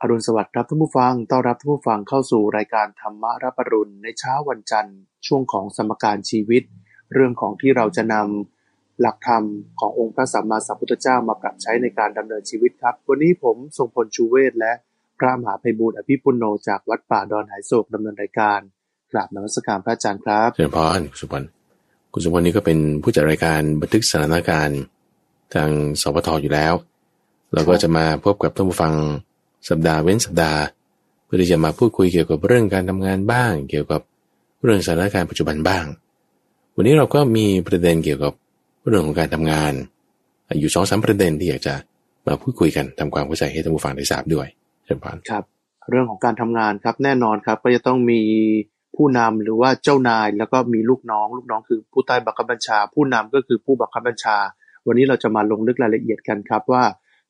[0.00, 4.96] อรุณสวัสดิ์ครับท่านผู้ฟัง ต้อนรับท่านผู้ฟังเข้าสู่รายการธรรมรับปรุณในเช้าวันจันทร์
[5.26, 6.62] ช่วงของสมการชีวิต
[7.14, 9.42] เรื่องของที่เราจะนำหลักธรรม
[9.80, 14.72] ขององค์พระสัมมาสัมพุทธเจ้ามาปรับใช้ในการดำเนินชีวิตครับ วันนี้ผมทรงพลชูเวศและ
[15.18, 18.60] พระมหาไพบูลย์อภิปุโนจากวัดป่าดอนหายโศกดำเนินรายการ
[19.12, 21.44] กราบนมัสการพระอาจารย์ครับเจริญพรคุณสุพรรณ
[22.12, 24.80] คุณสุพรรณนี่ก็เป็นผู้จัดรายการบันทึกสถานการณ์
[25.54, 25.70] ทาง
[26.00, 26.74] สปทอยู่แล้ว
[27.54, 28.94] เราก็จะมาพบกับท่านผู้ฟัง
[29.68, 30.60] สัปดาห์เว้นสัปดาห์
[31.24, 34.00] เพื่อที่จะมาพูดคุยเกี่ยวกับเรื่องการทำงานบ้าง เกี่ยวกับ
[34.62, 35.84] เรื่องสถานการณ์ปัจจุบันบ้าง
[36.76, 38.32] วันนี้เราก็มีประเด็นเกี่ยวกับ
[38.86, 39.72] เรื่องของการทำงาน
[40.60, 41.74] อยู่สองสามประเด็นที่อยากจะ
[42.26, 44.46] มาพูดคุยกันทำความเข้าใจให้ท่านผู้ฟังได้ทราบด้วย
[44.84, 45.44] เชิญพานครับ
[45.90, 48.20] เรื่องของการทำงานครับแน่นอนครับก็จะต้องมี
[48.96, 54.36] ผู้นำหรือว่าเจ้านายแล้วก็มีลูกน้อง ลูกน้องคือผู้ใต้บังคับบัญชา ผู้นำก็คือผู้บังคับบัญชา
[54.86, 56.82] วันนี้เราจะมาลงลึกรายละเอียดกันครับว่า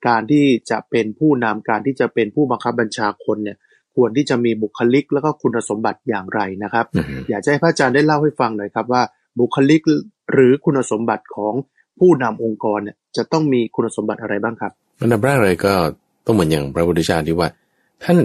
[0.07, 3.56] การที่จะเป็นผู้นำการที่จะเป็นผู้บังคับบัญชาคนเนี่ย
[3.95, 9.03] ควรที่จะมีบุคลิกแล้วก็คุณสมบัติอย่างไรนะครับอือฮึอยากจะให้พระอาจารย์ได้เล่าให้ฟังหน่อยครับว่า
[9.39, 9.81] บุคลิก
[10.33, 11.55] หรือคุณสมบัติของ
[11.98, 15.73] ผู้นำองค์กรเนี่ยจะต้องมีคุณสมบัติอะไรบ้างครับอันดับแรกเลยก็
[16.27, 17.48] ต้องเหมือนอย่างพระพุทธเจ้าที่ว่า
[18.05, 18.19] ท่าน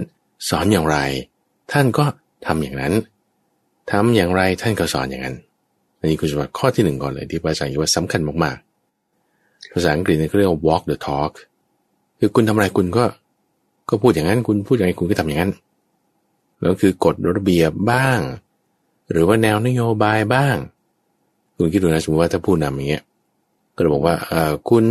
[0.50, 0.98] สอนอย่างไร
[1.72, 2.04] ท่านก็
[2.46, 2.94] ทำอย่างนั้น
[3.92, 5.36] ทำอย่างไรท่านก็สอนอย่างนั้น
[5.98, 11.32] อันนี้คือสมบัติข้อที่หนึ่งก่อนเลยที่พระอาจารย์คิดว่าสำคัญมากๆ ภาษาอังกฤษเนี่ยเขาเรียกว่า walk the talk
[12.24, 13.04] คือคุณทำอะไรคุณก็
[13.88, 15.52] ก็พูดอย่างนั้น คุณพูดอย่างไรคุณก็ทำอย่างนั้น
[16.60, 18.18] แล้วคือกฎระเบียบบ้าง
[19.10, 20.56] หรือว่าแนวนโยบายบ้าง
[21.56, 23.02] คุณคิดดูนะสมมติว่าถ้าผู้นำอย่างเงี้ย
[23.74, 24.84] ก็จะบอกว่าเออคุณ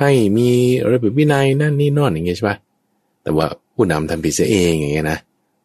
[0.00, 0.50] ให้มี
[0.90, 2.56] ระเบียบวินัยนั่นนี่นอนอย่างเงี้ยใช่ปะ
[3.22, 5.18] แต่ว่าผู้นำทำผิดเสียเองอย่างเงี้ยนะ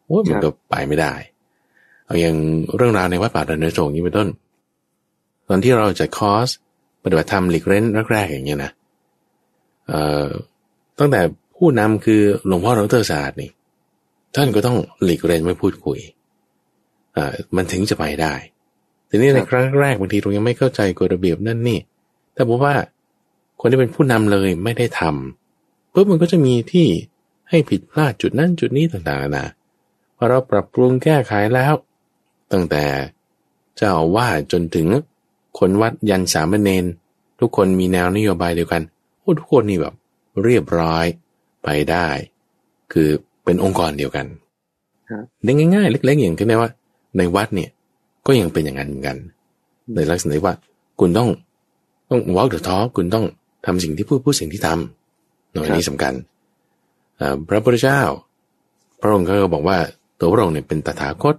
[0.06, 1.12] โอ้ยมันก็ไปไม่ได้
[2.04, 2.34] เอาอย่าง
[2.76, 4.28] เรื่องราวในวัดป่าดอนเนโศกนี้เป็นต้น
[5.48, 6.48] ตอนที่เราจัดคอร์ส
[7.02, 8.72] ปฏิบัติธรรมหลีกเล่นแรกๆอย่างเงี้ยนะ
[9.88, 10.26] เอ่อ
[11.00, 11.20] ตั้งแต่
[11.56, 13.50] ผู้นำคือหลวงพ่อดรศาสตร์นี่
[14.36, 15.98] ท่านก็ต้องหลีกเล่นไม่พูดคุย
[17.16, 18.34] อ่ามันถึงจะไปได้
[19.08, 21.78] ทีนี้ในครั้งแรกบางทีเรายังไม่เข้าใจกฎระเบียบนั่นนี่
[22.34, 22.74] แต่บอกว่า
[23.60, 26.86] คนที่เป็นผู้นำเลยไม่ได้ทำปุ๊บมันก็จะมีที่
[27.50, 29.44] ให้ผิดพลาดจุดนั้นจุดนี้ต่างๆนานา
[30.16, 31.74] พอเราปรับปรุงแก้ไขแล้ว
[32.52, 32.84] ตั้งแต่
[33.76, 34.86] เจ้าอาว่าสจนถึง
[35.58, 36.84] คนวัดยันสามเณร
[37.40, 38.82] ทุกคนมีแนวนโยบายเดียวกัน
[39.18, 39.94] โอ้ทุกคนนี่แบบ
[40.44, 41.04] เรียบร้อย
[41.62, 42.08] ไปได้
[42.92, 43.08] คือ
[43.44, 44.26] เป็นองค์กรเดียวกัน
[45.10, 46.70] ครับได้ง่ายๆ เล็ก ๆ อย่างที่ได้ว่า
[47.18, 47.70] ในวัดเนี่ย
[48.26, 49.16] ก็ยังเป็นอย่างนั้นเหมือนกัน
[49.94, 50.54] ในลักษณะที่ว่า
[51.00, 51.28] คุณต้อง
[52.10, 53.24] ต้อง walk the talk คุณต้อง
[53.66, 56.14] ทำสิ่งที่พูดพูดสิ่งที่ทำเนอะอันนี้สำคัญ
[57.16, 58.00] เอ่อพระพุทธเจ้า
[59.00, 59.78] พระองค์ก็บอกว่า
[60.18, 61.34] ตัวพระองค์เนี่ยเป็นตถาคต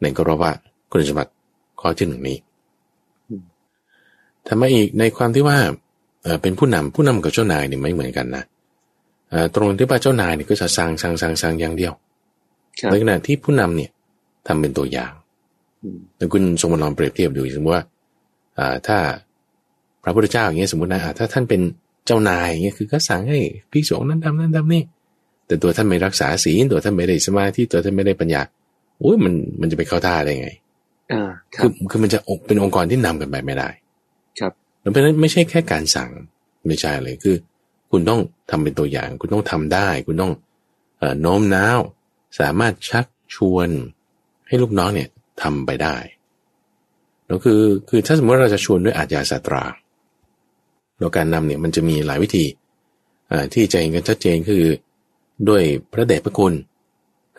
[0.00, 0.52] ในก็เพราะว่า
[0.90, 1.32] คุณสมบัติ
[1.80, 2.36] ข้อที่หนึ่งนี้
[3.28, 3.42] อืม
[4.46, 5.58] ทำไมาอีกในความที่ว่า
[6.22, 8.44] เอ่อเป็นผู้นำผู้นำกับเจ้านายเนี่ยไม่เหมือนกันนะ
[9.30, 11.92] เอ่อตรงที่ว่าเจ้านายเนี่ยก็จะสั่งสั่งสั่งสั่งอย่างเดียว
[12.80, 13.90] ครับในขณะที่ผู้นำเนี่ย
[14.46, 15.12] ทำเป็นตัวอย่าง
[15.82, 17.84] อืมแต่คุณทรงมาลองเปรียบเทียบดูสมมติว่า
[18.58, 18.98] อ่าถ้า
[20.02, 21.60] พระพุทธเจ้าอย่างเงี้ยสมมตินะอ่าถ้าท่านเป็น
[22.06, 23.38] เจ้านายอย่างเงี้ยคือก็สั่งให้
[23.72, 24.82] ภิกษุนั้นทำนั้นทำนี่
[25.46, 28.42] แต่ตัวท่านไม่รักษาศีลตัวท่านไม่ได้สมาธิตัวท่านไม่ได้ปัญญา
[29.00, 30.50] โอ้ยมันมันจะไปเข้าท่าได้ไง
[31.12, 31.22] อ่า
[31.56, 33.68] ครัคืบอคือมันจะอกเป็นองค์กรที่นำกันไปไม่ได้
[34.40, 36.10] ครับแล้ว เพราะฉะนั้นไม่ใช่แค่การสั่ง
[36.66, 37.36] ไม่ใช่เลยคือ
[37.90, 38.20] คุณต้อง
[38.50, 40.32] ทำเป็นตัวอย่าง คุณต้องทำได้ คุณต้อง
[41.20, 41.78] โน้มน้าว
[42.40, 43.68] สามารถชักชวน
[44.48, 45.08] ให้ลูกน้องเนี่ย
[45.42, 45.96] ทำไปได้
[47.26, 49.64] แล้วคือคือถ้าสมมติเราจะชวนด้วยอาจยาสตรา
[50.98, 52.46] แล้วการนำเนี่ยมันจะมีหลายวิธี
[53.54, 54.64] ที่จะเห็นกันชัดเจนคือ
[55.48, 56.54] ด้วยพระเดชพระคุณ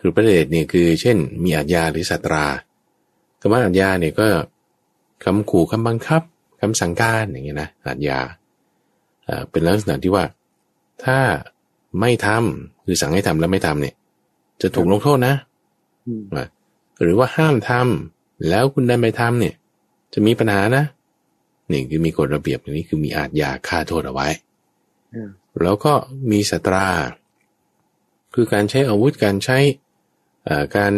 [0.04, 2.44] ือพระเดชเนี่ยคือเช่น มีอาจยาหรือสตรา
[3.40, 4.26] คำว่าอาจยาเนี่ยก็
[5.24, 6.22] คำขู่คำบังคับ
[6.62, 8.20] คำสั่งการอย่างเงี้ยนะอาจยา
[9.28, 10.24] อ่าเป็นลักษณะที่ว่า
[11.04, 11.18] ถ้า
[12.00, 13.94] ไม่ทำคือสั่งให้ทำแล้วไม่ทำเนี่ย
[14.62, 15.34] จะถูกลงโทษนะ
[16.06, 16.46] อืมนะ
[17.02, 19.54] หรือว่าห้ามทำแล้วคุณดันไปทำเนี่ย
[20.14, 20.84] จะมีปัญหานะ
[21.70, 24.28] นี่คือมีกฎระเบียบอย่างนี้คือมีอาจยาฆ่าโทษเอาไว้
[25.14, 25.30] อืม
[25.62, 25.92] แล้วก็
[26.30, 26.86] มีสตรา
[28.34, 29.58] คือการใช้อาวุธการใช้
[30.44, 30.92] เอ่อการ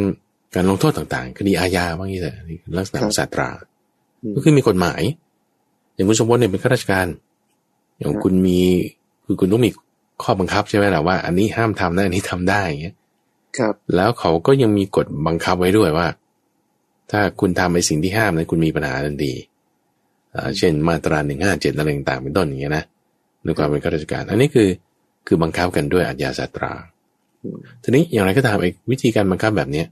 [0.54, 3.48] การลงโทษต่างๆ คดีอาญาว่างี้แหละนี่คือลักษณะของสตรา
[4.22, 5.02] อืมก็คือมีกฎหมาย
[5.94, 7.06] อย่างคุณสมบูรณ์เนี่ยเป็นข้าราชการ
[7.98, 8.60] อย่างครับคุณมี
[9.24, 9.70] คือคุณต้องมี
[10.22, 12.94] ข้อบังคับใช่ไหมล่ะว่า อันนี้ห้ามทำนะอันนี้ทำได้อย่างเงี้ย
[13.58, 16.06] ครับ แล้วเขาก็ยังมีกฎบังคับไว้ด้วยว่า
[17.10, 19.32] ถ้าคุณทำในสิ่งที่ห้ามนั้นคุณมีปัญหาทันที
[20.34, 22.84] อ่าเช่นมาตราหนึ่งห้าเจ็ดอะไรต่างๆเป็นต้นอย่างเงี้ยนะ
[23.44, 24.68] ในความเป็นข้าราชการ อันนี้คือ
[25.26, 26.72] คือบังคับกันด้วยอาญาสตรา
[27.42, 29.86] อืมทีนี้อย่างไรก็ตามไอ้วิธีการบังคับแบบเนี้ย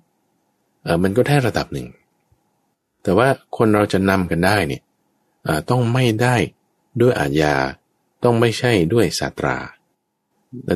[0.85, 1.87] เออมันก็ได้ระดับหนึ่ง
[3.03, 4.92] แต่ว่าคนเราจะนำกันได้เนี่ยเอ่อ
[5.71, 6.37] ต้องไม่ได้
[7.00, 7.55] ด้วยอาญา
[8.25, 9.56] ต้องไม่ใช่ด้วยสตรา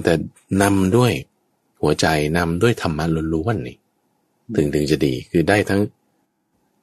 [0.04, 0.14] แต่
[0.62, 1.12] นำด้วย
[1.82, 2.06] หัวใจ
[2.38, 3.04] นำด้วยธรรมะ
[3.34, 3.76] ล้วนๆนี่
[4.54, 5.80] ถึงถึงจะดีคือได้ทั้ง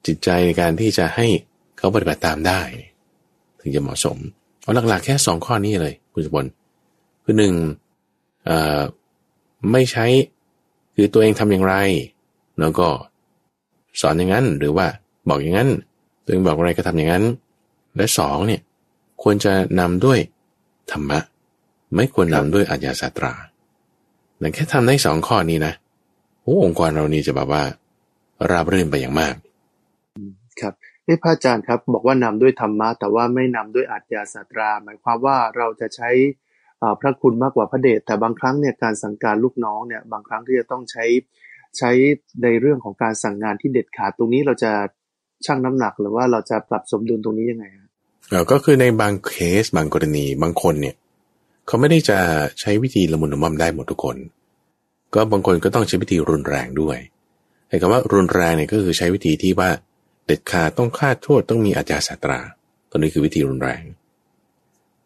[0.06, 1.26] จิตใจในการที่จะให้
[1.78, 2.60] เขาปฏิบัติตามได้
[3.60, 4.18] ถึงจะเหมาะสม
[4.62, 6.50] เอาหลักๆแค่สองข้อนี้เลยคุณสมบัติ
[7.24, 7.54] คือหนึ่ง
[9.72, 10.06] ไม่ใช้
[10.94, 11.74] คือตัวเองทำอย่างไร
[12.60, 12.88] แล้วก็
[14.00, 14.86] สอนอย่างนั้นหรือว่า
[15.28, 15.70] บอกอย่างนั้น
[16.24, 17.24] ตัวเองบอกอะไรก็ทำอย่างนั้น
[17.96, 18.60] และสองเนี่ย
[19.22, 20.18] ควรจะนำด้วย
[20.92, 21.18] ธรรมะ
[21.94, 23.32] ไม่ควรนำด้วยอัญาสตรา
[24.38, 25.74] แต่แค่ทำได้สองข้อนี้นะ
[26.42, 27.62] โอ้องค์กรเรานี่จะแบบว่า
[28.50, 29.34] ราบรื่นไปอย่างมาก
[30.60, 30.74] ครับ
[31.06, 36.10] นี่พระอาจารย์ครับ บอกว่านำด้วยธรรมะแต่ว่าไม่นำด้วยอัจญาสตรา หมายความว่าเราจะใช้
[37.00, 41.04] พระคุณมากกว่าพระเดชแต่บางครั้งเนี่ยการสั่งการลูกน้องเนี่ยบางครั้งที่จะต้องใช้
[41.78, 41.90] ใช้
[42.42, 44.72] ในเรื่องของการสั่งงานที่เด็ดขาดตรงนี้เราจะ
[45.46, 47.83] ชั่งน้ำหนักหรือว่าเราจะปรับสมดุลตรงนี้ยังไงค
[48.50, 50.96] ก็คือในบางเคสบางกรณีบางคนเนี่ย
[51.66, 52.18] เขาไม่ได้จะ
[52.60, 54.16] ใช้วิธีละมุนละม่อมได้หมดทุกคน
[55.14, 56.98] ก็บางคนก็ต้องใช้วิธีรุนแรงด้วย
[57.68, 59.70] ไอ้คำว่ารุนแรงเนี่ยก็คือใช้วิธีที่ว่า
[60.26, 62.40] เด็ดขาดต้องฆ่าโทษต้องมีอาจารย์สตรา
[62.90, 63.82] ตัวนี้คือวิธีรุนแรง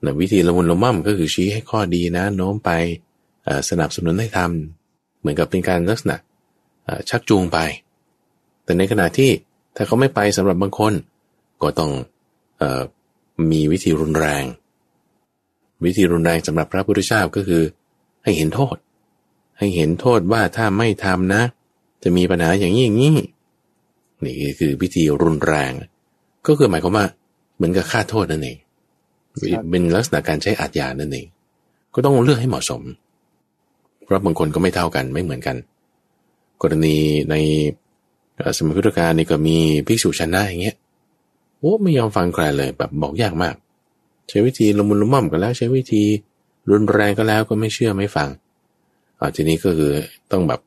[0.04, 2.70] นะวิธีละมุนละม่อมก็คือชี้ให้ข้อดีนะโน้มไป
[3.70, 6.16] สนับสนุนให้ทำเหมือนกับเป็นการลักษณะ
[7.10, 7.58] ชักจูงไป
[8.64, 9.30] แต่ในขณะที่
[9.76, 10.92] ถ้าเขาไม่ไปสำหรับบางคน
[11.62, 11.90] ก็ต้อง
[13.50, 14.44] มีวิธีรุนแรง
[15.84, 17.62] วิธีรุนแรงสำหรับพระพุทธเจ้าก็คือ
[18.24, 18.76] ให้เห็นโทษ
[19.58, 21.42] ให้เห็นโทษว่าถ้าไม่ทำนะ
[22.02, 23.16] จะมีปัญหาอย่างนี้อย่างนี้
[24.24, 25.72] นี่คือวิธีรุนแรง
[26.46, 27.06] ก็คือหมายความว่า
[27.56, 28.56] เหมือนกับฆ่าโทษนั่นเอง
[29.70, 31.26] เป็นลักษณะการใช้อาญานั่นเอง
[31.94, 32.82] ก็ต้องเลือกให้เหมาะสม
[34.04, 35.56] เพราะบางคนก็ไม่เท่ากันไม่เหมือนกัน
[36.62, 36.96] กรณี
[37.30, 37.34] ใน
[38.56, 39.56] สมัยพุทธกาลนี่ก็มี
[39.86, 40.76] ภิกษุชนะอย่างเงี้ย
[41.58, 43.54] โอ้ไม่ยอมฟังใครเลยแบบบอกยากมาก
[44.28, 46.02] ใช้วิธีละมุนละม่อมกันแล้ว ใช้วิธี
[46.70, 48.28] รุนแรงก็แล้วก็ไม่เชื่อไม่ฟัง
[49.18, 49.92] อ่าทีนี้ก็คือ
[50.32, 50.60] ต้องแบบ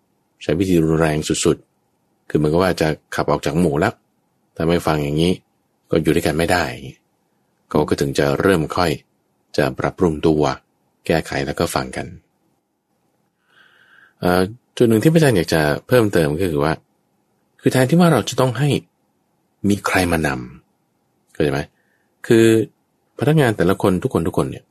[0.43, 3.93] ใช้วิธีรุนแรงสุดๆ คือเหมือนกับว่าจะขับออกจากหมู่แล้ว
[4.55, 5.33] ถ้าไม่ฟังอย่างนี้
[5.89, 6.63] ก็อยู่ด้วยกันไม่ได้
[7.69, 8.91] เขาก็ถึงจะเริ่มค่อย
[9.57, 10.43] จะปรับปรุงตัว
[11.05, 12.07] แก้ไขแล้วก็ฟังกัน
[14.77, 16.73] จุดหนึ่งที่พระอาจารย์อยากจะเพิ่มเติมก็คือว่า
[17.61, 18.69] คือแทนที่ว่าเราจะต้องให้
[19.69, 20.60] มีใครมานำ
[21.41, 21.63] เข้าใจไหม
[22.27, 22.45] คือ
[23.19, 24.63] พนักงานแต่ละคนทุกคนทุกคนเนี่ย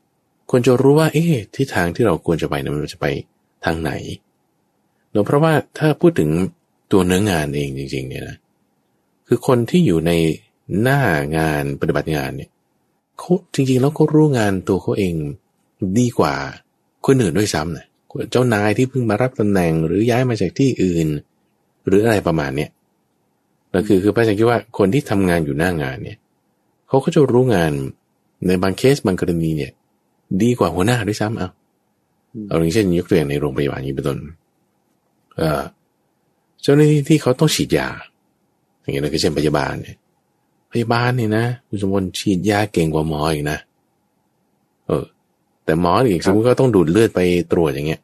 [0.50, 3.06] ควรจะรู้ว่าเอ๊ะที่ทางที่เราควรจะไปนั้นมันจะไป
[3.64, 3.92] ทางไหน
[5.10, 6.30] เนื่องเพราะว่าถ้าพูดถึง
[6.92, 8.36] ตัวเนื้องานเองจริง ๆ เนี่ยนะ
[9.26, 10.12] คือคนที่อยู่ใน
[10.82, 11.00] หน้า
[11.38, 12.50] งานปฏิบัติงานเนี่ย
[13.18, 15.14] เขาจริง ๆ แล้วเขารู้งานตัวเขาเอง
[15.98, 16.34] ดีกว่า
[17.06, 17.86] คนอื่นด้วยซ้ำนะ
[18.30, 21.08] เจ้านายที่เพิ่งมารับตำแหน่งหรือย้ายมาจากที่อื่น
[21.86, 22.70] หรืออะไรประมาณเนี้ย
[23.72, 26.18] นั่นคือคือพระอาจารย์คิดว่าคนที่ทำงานอยู่หน้างานเนี่ย
[26.90, 27.72] เขาก็จะรู้งาน
[28.46, 29.72] ในบางเคสบางกรณีเนี่ย
[30.42, 31.48] ดีกว่าหัวหน้าด้วยซ้ำเอา
[32.48, 34.18] เอาอย่างเช่นยกตัวอย่างในโรงพยาบาลนี้เป็นต้น
[35.36, 35.62] เออ
[36.62, 37.88] เจ้าหน้าที่ที่เขาต้องฉีดยา
[38.80, 39.96] อย่างเงี้ยคือเช่นพยาบาลเนี่ย
[40.72, 43.58] พยาบาลนี่นะคุณสมบัติฉีดยาเก่งกว่าหมออีกนะ
[44.86, 45.04] เออ
[45.64, 47.20] แต่หมออีกสมมติก็ต้องดูดเลือดไป
[47.52, 48.00] ตรวจอย่างเงี้ย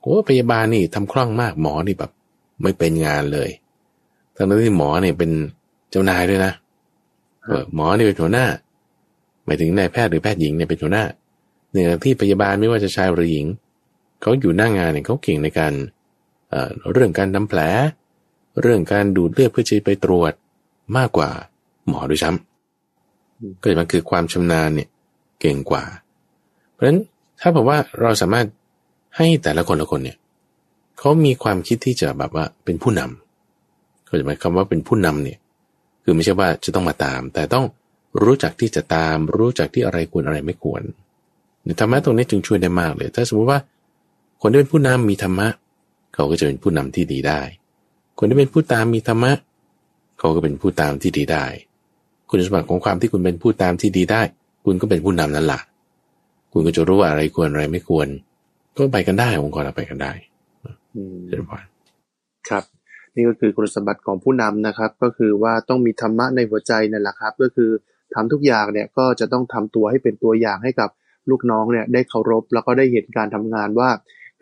[0.00, 2.10] โอ้พยาบาลนี่ทำคล่องมากหมอนี่แบบ
[2.62, 3.50] ไม่เป็นงานเลย
[4.34, 5.30] ทั้งที่หมอเนี่ยเป็น
[5.90, 6.52] เจ้านายด้วยนะ
[7.46, 8.46] เออหมอนี่เป็นหัวหน้า
[9.44, 11.04] หมายถึงนายแพทย์หรือแพทย์หญิงเนี่ยเป็นหัวหน้า
[11.72, 13.46] เนี่ยที่พยาบาลไม่ว่าจะชายหรือหญิง
[14.20, 15.72] เขาอยู่หน้างงานเนี่ยเขาเก่งในการ
[16.50, 17.60] เเรื่องการทำแผล
[18.62, 20.32] เรื่องการดูดเลือดเพื่อจะไปตรวจ
[20.96, 21.28] มากกว่า
[21.88, 24.88] หมอด้วยซ้ำก็จะมันคือความชำนาญเนี่ย
[25.40, 25.82] เก่งกว่า
[26.72, 27.00] เพราะฉะนั้น
[27.40, 28.46] ถ้าบอกว่าเราสามารถ
[29.16, 30.16] ให้แต่ละคนละคนเนี่ย
[30.98, 35.38] เขามีความคิดที่จะแบบว่าเป็นผู้นำก็จะหมายความว่าเป็นผู้นำเนี่ย
[36.08, 37.64] คือไม่ใช่ว่าจะต้องมาตาม แต่ต้อง
[38.22, 40.82] รู้จักที่จะตาม รู้จักที่อะไรควรอะไรไม่ควร
[41.80, 43.60] ธรรมะตรงนี้จึงช่วยได้มากเลย ถ้าสมมติว่า
[44.40, 45.48] คนที่เป็นผู้นำมีธรรมะ
[46.14, 47.40] เขาก็จะเป็นผู้นำที่ดีได้
[48.18, 49.32] คนที่เป็นผู้ตามมีธรรมะ
[50.18, 51.44] เขาก็เป็นผู้ตามที่ดีได้
[52.28, 54.22] คุณสมบัติของความที่คุณเป็นผู้ตามที่ดีได้
[54.64, 55.60] คุณก็เป็นผู้นำนั่นแหละ
[56.52, 58.08] คุณก็จะรู้ว่าอะไรควรอะไรไม่ควร
[58.76, 60.12] ก็ไปกันได้องค์กรเราไปกันได้
[61.26, 61.64] เจริญพร
[62.48, 62.64] ครับ
[63.16, 67.70] นี่ก็คือคุณสมบัติของผู้นำนะครับ ก็คือว่าต้องมีธรรมะในหัวใจนั่นแหละครับ ก็คือ
[68.14, 70.90] ทำทุกอย่างเนี่ยก็จะต้องทำตัวให้เป็นตัวอย่างให้กับ
[71.30, 73.90] ลูกน้องเนี่ยได้เคารพ แล้วก็ได้เห็นการทำงานว่า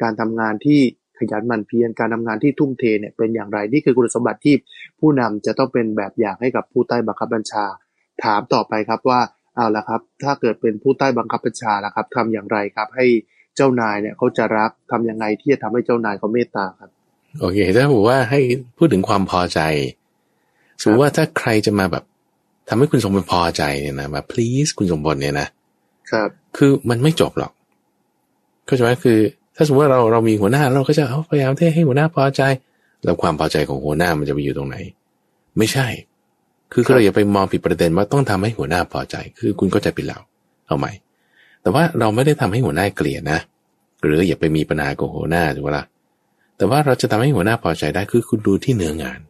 [0.03, 0.81] การทำงานที่
[1.19, 4.55] ขยันหมั่นเพียรการทำงานที่ทุ่มเทเนี่ยเป็นอย่างไรนี่คือคุณสมบัติที่
[5.01, 7.65] ผู้นำจะต้องเป็นแบบอย่างให้กับผู้ใต้บังคับบัญชา
[8.25, 9.21] ถามต่อไปครับว่า
[9.57, 13.07] เอาละครับ ถ้าเกิดเป็นผู้ใต้บังคับบัญชาละครับทำอย่างไรครับ ให้
[13.57, 16.91] เจ้านายเนี่ยเขาจะรักทํำยังไงที่จะทำให้เจ้านายเขาเมตตาครับ
[17.41, 18.41] โอเค ถ้าบอกว่าให้
[18.77, 19.61] พูดถึงความพอใจ
[20.81, 22.05] สมมติว่าถ้าใครจะมาแบบ
[22.69, 25.49] ทำให้คุณสมบูรณ์พอใจเนี่ยนะมา please คุณสมบูรณ์เนี่ยนะ
[26.11, 27.53] ครับ คือมันไม่จบหรอก
[28.67, 29.19] เข้าใจไหมคือ
[29.57, 32.43] ถ้าสมมติว่าเราเรามีหัวหน้าเราก็จะเอาพยายามที่ให้หัวหน้าพอใจ
[33.05, 34.77] แล้วความพอใจของหัวหน้ามันจะไปอยู่ตรงไหน
[35.59, 35.87] ไม่ใช่
[36.73, 40.23] คือเราอย่าไปมองผิดประเด็นว่าต้องทำให้หัวหน้าพอใจ คือคุณก็จะผิดแล้ว
[40.67, 40.93] เอาใหม่
[41.63, 43.39] แต่ว่าเราไม่ได้ทำให้หัวหน้าเกลียดนะ
[44.01, 45.85] หรืออย่าไปมีปัญหากับหัวหน้าถูกไหมล่ะ
[46.57, 49.21] แต่ว่าเราจะทำให้หัวหน้าพอใจได้คือคุณดูที่เนื้องาน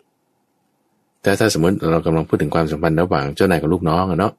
[1.22, 4.32] แต่ถ้าสมมติเรากำลังพูดถึงความสัมพันธ์ระหว่างเจ้านายกับลูกน้องอะเนาะ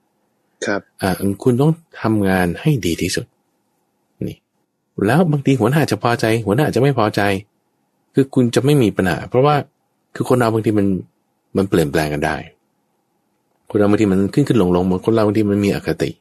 [0.65, 1.12] ครับ อ่า
[1.44, 3.25] คุณต้องทำงานให้ดีที่สุด
[4.27, 4.38] นี่
[5.08, 7.22] แล้วบางทีหัวหน้าจะพอใจ หัวหน้าจะไม่พอใจ
[8.13, 9.56] คือคุณจะไม่มีปัญหา เพราะว่า
[10.15, 10.88] คือคนเราบางทีมัน
[11.58, 12.38] มันเปลี่ยนแปลงกันได้
[13.70, 16.12] คนเราบางทีมันขึ้นขึ้นลงลงเหมือนคนเราบางทีมันมีอคติ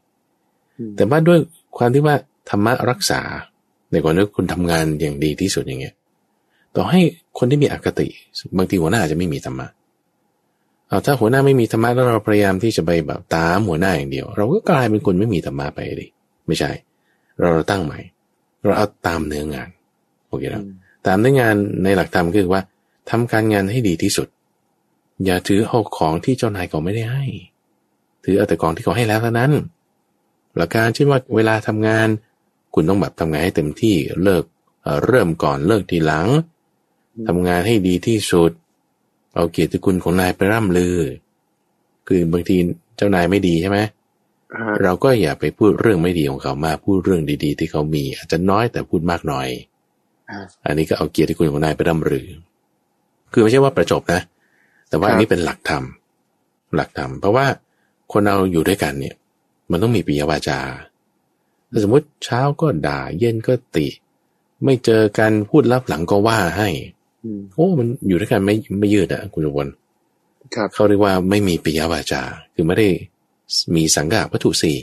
[0.97, 1.39] แต่ว่าด้วย
[1.79, 2.15] ความที่ว่า
[2.51, 3.21] ธรรมะรักษา
[3.91, 5.95] ในก่อนที่คุณทำงานอย่างดีที่สุดอย่างเงี้ย
[6.77, 7.01] ต่อให้
[7.39, 8.09] คนที่มีอคติ
[8.57, 9.67] บางทีหัวหน้าอาจจะไม่มีธรรมะ
[10.89, 16.07] เอาถ้าหัวหน้าไม่มีธรรมะแล้วเราพยายามที่จะไปแบบตามหัวหน้าอย่างเดียว เราก็กลายเป็นคนไม่มีธรรมะไปดิ
[16.47, 16.71] ไม่ใช่
[17.41, 17.99] เราเราตั้งใหม่
[18.65, 19.69] เราเอาตามเนื้องาน
[20.29, 20.65] โอเคแล้ว
[21.07, 21.55] ตามเนื้องาน
[21.85, 22.63] ในหลักธรรมคือว่า
[23.11, 24.29] ทำการงานให้ดีที่สุด
[25.25, 27.25] อย่าถือเอาของที่เจ้านายเขาไม่ได้ให้
[28.25, 29.53] ถือเอาแต่ของที่เขาให้แล้วเท่านั้น
[30.57, 32.09] หลักการเช่นว่าเวลาทำงาน
[32.75, 34.45] คุณต้องแบบทำงานให้เต็มที่เลิก
[34.83, 36.27] เเริ่มก่อนเลิกทีหลัง
[37.27, 38.51] ทำงานให้ดีที่สุด
[39.35, 40.97] เอาเกียรติคุณของนายไปร่ำลือ
[42.07, 42.57] คือบางที
[42.97, 43.79] เจ้านายไม่ดีใช่ไหม
[44.83, 49.49] เราก็อย่าไปพูดเรื่องไม่ดีของเขามาพูดเรื่องดี ๆ ที่เขามี อาจจะน้อยแต่พูดมากหน่อย
[50.67, 52.29] อันนี้ก็เอาเกียรติคุณของนายไปร่ำลือ
[53.33, 54.21] คือไม่ใช่ว่าประจบนะ
[54.89, 55.85] แต่ว่าอันนี้เป็นหลักธรรม
[56.77, 57.47] หลักธรรมเพราะว่า
[58.13, 59.15] คนเราอยู่ด้วยกันเนี่ย
[59.71, 60.61] มันต้องมีปิยวาจา
[61.71, 63.87] ถ้าสมมติเช้าก็ด่า เย็นก็ติ
[64.65, 66.69] ไม่เจอกันพูดลับหลังก็ว่าให้
[67.55, 69.69] โอ้มันอยู่ด้วยกันไม่ไม่ยืดอะคุณวน
[70.55, 72.23] ครับเขาเรียกว่าไม่มีปิยวาจา
[72.55, 72.89] คือไม่ได้
[73.75, 74.79] มีสังกัดวัตถุสี่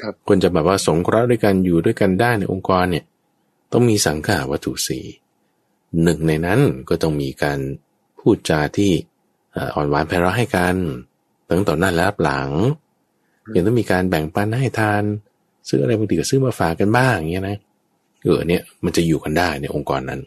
[0.00, 3.04] ครับควรจะแบบว่าสงเคราะห์ด้วยกันอยู่ด้วยกันได้ในองค์กรเนี่ย
[3.72, 5.04] ต้องมีสังกัดวัตถุสี่
[6.02, 7.58] หนึ่งในนั้นก็ต้องมีการ
[8.18, 8.92] พูดจาที่
[9.74, 10.76] อ่อนหวานแพเราะให้กัน
[11.48, 12.50] ตั้งต่อหน้าและรับหลัง
[13.54, 15.02] ยังต้องมีการแบ่งปันให้ทาน
[15.68, 17.56] ซื้ออะไรบางทีก็ซื้อมาฝากกันบ้างอย่างเงี้ยนะ
[18.24, 20.20] เออเนี่ยมันจะอยู่กันได้ในองค์กรนั้น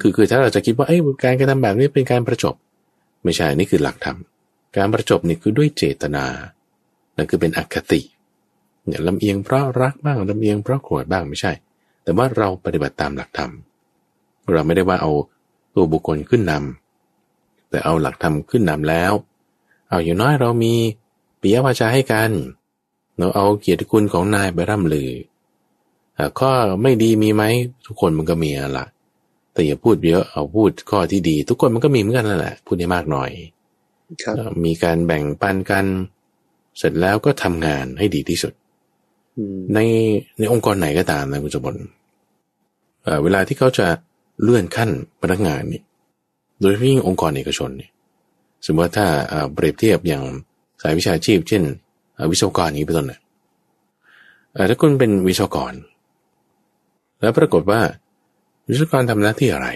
[0.00, 2.54] คือคือถ้าเราจะคิดว่าไอ้การกระทำแบบนี้เป็นการประจบ
[3.24, 4.18] ไม่ใช่นี่คือหลักธรรม
[4.76, 6.24] การประจบนี่คือด้วยเจตนา
[7.16, 8.00] นั่นคือเป็นอคติ
[8.86, 11.52] เนี่ยลำเอียงเพราะรักบ้างลำเอียงเพราะโกรธบ้างไม่ใช่
[12.02, 13.52] แต่ว่าเราปฏิบัติตามหลักธรรม
[14.52, 15.12] เราไม่ได้ว่าเอา
[15.74, 19.12] ตัวบุคคลขึ้นนำแต่เอาหลักธรรมขึ้นนำแล้ว
[19.88, 20.74] เอาอยู่น้อยเรามี
[21.40, 22.30] ปิยวาจาให้กัน
[23.18, 25.10] เราเอาเกียรติคุณของนายไปร่ำลือ
[26.38, 26.50] ข้อ
[26.82, 27.42] ไม่ดีมีไหม
[27.86, 28.86] ทุกคนมันก็มีละ
[29.52, 33.30] แต่อย่าพูดเยอะเอาพูดข้อที่ดี ทุกคนมันก็มีเหมือนกันนั่นแหละ พูดได้มากหน่อย
[34.64, 35.84] มีการแบ่งปันกัน
[36.78, 38.52] เสร็จแล้วก็ทำงานให้ดีที่สุด
[39.74, 39.78] ใน
[40.38, 41.76] ในองค์กรไหนก็ตามนะคุณสมบัติ
[43.22, 43.86] เวลาที่เขาจะ
[44.42, 44.90] เลื่อนขั้น
[45.22, 45.82] พนักงานนี่
[46.60, 47.90] โดยเฉพาะองค์กรเอกชนเนี่ย
[48.66, 49.06] สมมติว่าถ้า
[49.54, 50.22] เปรียบเทียบอย่าง
[50.82, 51.62] สายวิชาชีพ เช่น
[52.30, 53.20] วิศวกรนี้เป็นต้นนะ
[54.70, 55.74] ถ้าคุณเป็นวิศวกร
[57.20, 57.80] แล้วปรากฏว่า
[58.68, 59.68] วิศวกรทำหน้าที่อะไร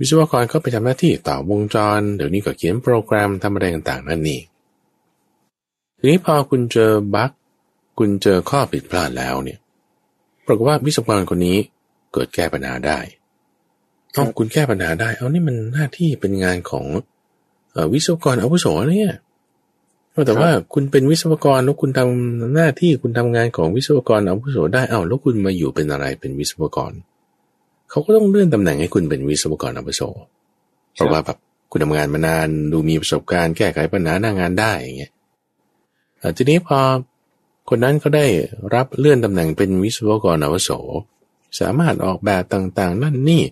[0.00, 4.40] วิศวกรเขาไปทำหน้าที่ต่อวงจร เดี๋ยวนี้ก็เขียนโปรแกรมทำอะไรต่างๆ นั่นนี่
[5.98, 7.30] ทีนี้พอคุณเจอบั๊ก
[7.98, 9.58] คุณเจอข้อผิดพลาดแล้วเนี่ย
[10.46, 11.58] ปรากฏว่าวิศวกรคนนี้
[12.12, 12.98] เกิดแก้ปัญหาได้
[14.12, 16.86] เอาคุณแก้ปัญหาได้ เอานี่มันหน้าที่เป็นงานของ
[17.92, 19.12] วิศวกรอาวุโสเนี่ย
[20.26, 26.92] แต่ว่าคุณเป็นวิศวกรแล้วคุณทำหน้าที่คุณทำงานของวิศวกรอาวุโสได้ เอาแล้วคุณมาอยู่เป็นอะไรเป็นวิศวกร
[27.90, 30.02] เขาก็ต้องเลื่อนตำแหน่งให้คุณเป็นวิศวกรอาวุโส
[30.94, 31.38] เพราะว่าแบบ
[31.70, 35.12] คุณทำงานมานานดูมีประสบการณ์แก้ไขปัญหาหน้างานได้อย่างเงี้ย
[36.36, 36.78] ทีนี้พอ
[37.68, 38.26] คนนั้นเขาได้
[38.74, 40.70] รับเลื่อนตำแหน่งเป็นวิศวกรอาวุโส
[41.60, 43.42] สามารถออกแบบต่างๆ นั่นนี่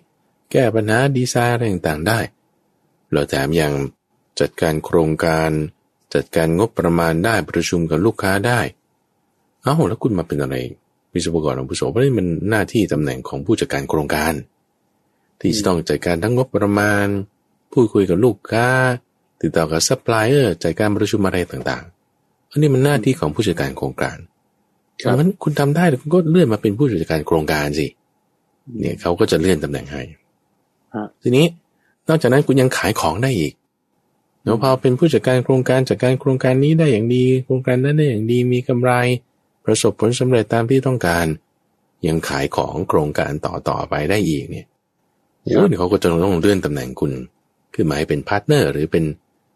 [0.51, 2.19] แก้ปัญหาดีไซน์อะไรต่างๆได้
[3.11, 3.73] เราแถมยัง
[4.39, 5.51] จัดการโครงการ
[6.13, 8.59] จัดการงบประมาณได้ประชุมกับลูกค้าได้
[9.63, 10.55] เอ้าแล้วคุณมาเป็นอะไร
[11.15, 14.33] วิศวกรอาวุโสเพราะนี่มันหน้าที่ตำแหน่งของผู้จัดการโครงการ
[15.39, 17.07] ที่จะต้องจัดการทั้งงบประมาณ
[17.73, 18.67] พูดคุยกับลูกค้า
[19.41, 24.17] ติดต่อกับซัพพลายเออร์จัดการประชุมอะไรต่างๆอันนี้มันหน้าที่ของผู้จัดการโครงการ
[24.95, 27.87] เพราะฉะนั้นคุณทำได้คุณก็เลื่อนมาเป็นผู้จัดการโครงการสิ
[28.79, 30.01] เนี่ยเขาก็จะเลื่อนตำแหน่งให้
[31.21, 31.45] ทีนี้
[32.07, 33.53] นอกจากนั้นคุณยังขายของได้อีก
[34.43, 38.91] เนาะพอเป็นผู้จัดการโครงการจัดการโครงการนี้ได้อย่างดี โครงการนั้นได้อย่างดีมีกำไร
[39.65, 41.25] ประสบผลสำเร็จตามที่ต้องการ
[42.07, 44.67] ยังขายของโครงการต่อต่อไปได้อีกเนี่ย
[45.41, 47.11] โอ้เดี๋ยวเขาก็จะต้องเลื่อนตำแหน่งคุณ
[47.73, 49.03] ขึ้นมาให้เป็น partner หรือเป็น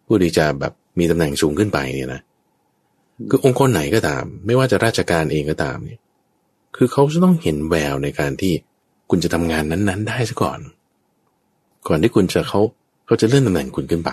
[0.05, 2.21] ผู้ที่จะแบบมีตำแหน่งสูงขึ้นไปเนี่ยนะ
[3.29, 5.99] คือองค์กรไหนก็ตาม ไม่ว่าจะราชการเองก็ตามเนี่ย
[6.75, 8.53] คือเขาจะต้องเห็นแววในการที่
[9.09, 10.59] คุณจะทำงานนั้นๆ ได้ซะก่อน
[11.87, 12.61] ก่อนที่คุณจะเขา
[13.05, 14.11] เขาจะเลื่อนตำแหน่งคุณขึ้นไป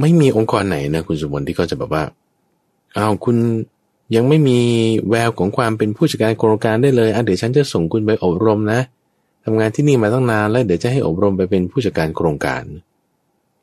[0.00, 2.04] ไม่มีองค์กรไหนนะคุณสมบัติที่เขาจะแบบว่า
[2.96, 3.36] อ้าวคุณ
[4.14, 4.58] ยังไม่มี
[5.10, 8.80] แววของความเป็นผู้จัดการโครงการได้เลยอะเดี๋ยวฉันจะส่งคุณไปอบรมนะ
[9.44, 12.62] ทำงานที่นี่มาตั้งนานแล้วเดี๋ยวจะให้อบรมไปเป็นผู้จัดการโครงการ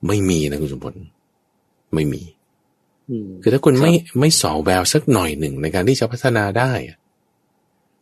[0.07, 0.95] ไม่มีนะคุณสมบัติ
[1.93, 2.21] ไม่มี
[3.41, 6.71] คือถ้าคุณไม่ไม่สอแววสักหน่อยหนึ่งในการที่จะพัฒนาได้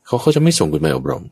[0.05, 1.23] เขาเขาจะไม่ส่งคุณไปอบรม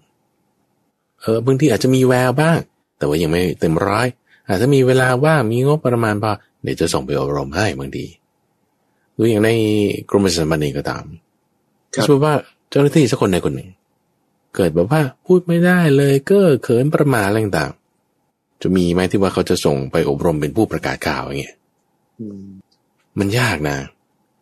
[1.22, 2.60] เออบางทีอาจจะมีแววบ้าง
[2.98, 4.08] แต่ว่ายังไม่เต็มร้อย
[4.50, 6.32] อาจจะมีเวลาว่างมีงบประมาณพอ
[6.64, 8.06] เดี๋ยวจะส่งไปอบรมให้บางที
[9.18, 9.50] ดูอย่างใน
[10.10, 11.04] กรมประชาสัมพันธ์เองก็ตาม
[12.04, 12.34] สมมติว่า
[12.70, 13.70] เจ้าหน้าที่สักคนใดคนหนึ่ง
[14.56, 17.72] เกิดแบบว่าพูดไม่ได้เลยก็เขินประมาอะไรต่าง
[18.62, 21.56] จะมีไหมที่ว่าเขาจะส่งไปอบรมเป็นผู้ประกาศข่าวอย่างเงี้ย
[23.20, 23.78] มันยากนะ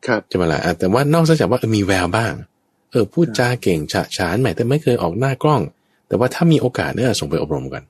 [0.08, 2.34] ครับจะมาละแต่ว่านอกจากว่ามีแววบ้าง
[2.92, 5.62] เออพูดจาเก่งฉะฉานใหม่แต่ไม่เคยออกหน้ากล้อง
[6.08, 7.84] แต่ว่าถ้ามีโอกาสเนี่ยส่งไปอบรมกัน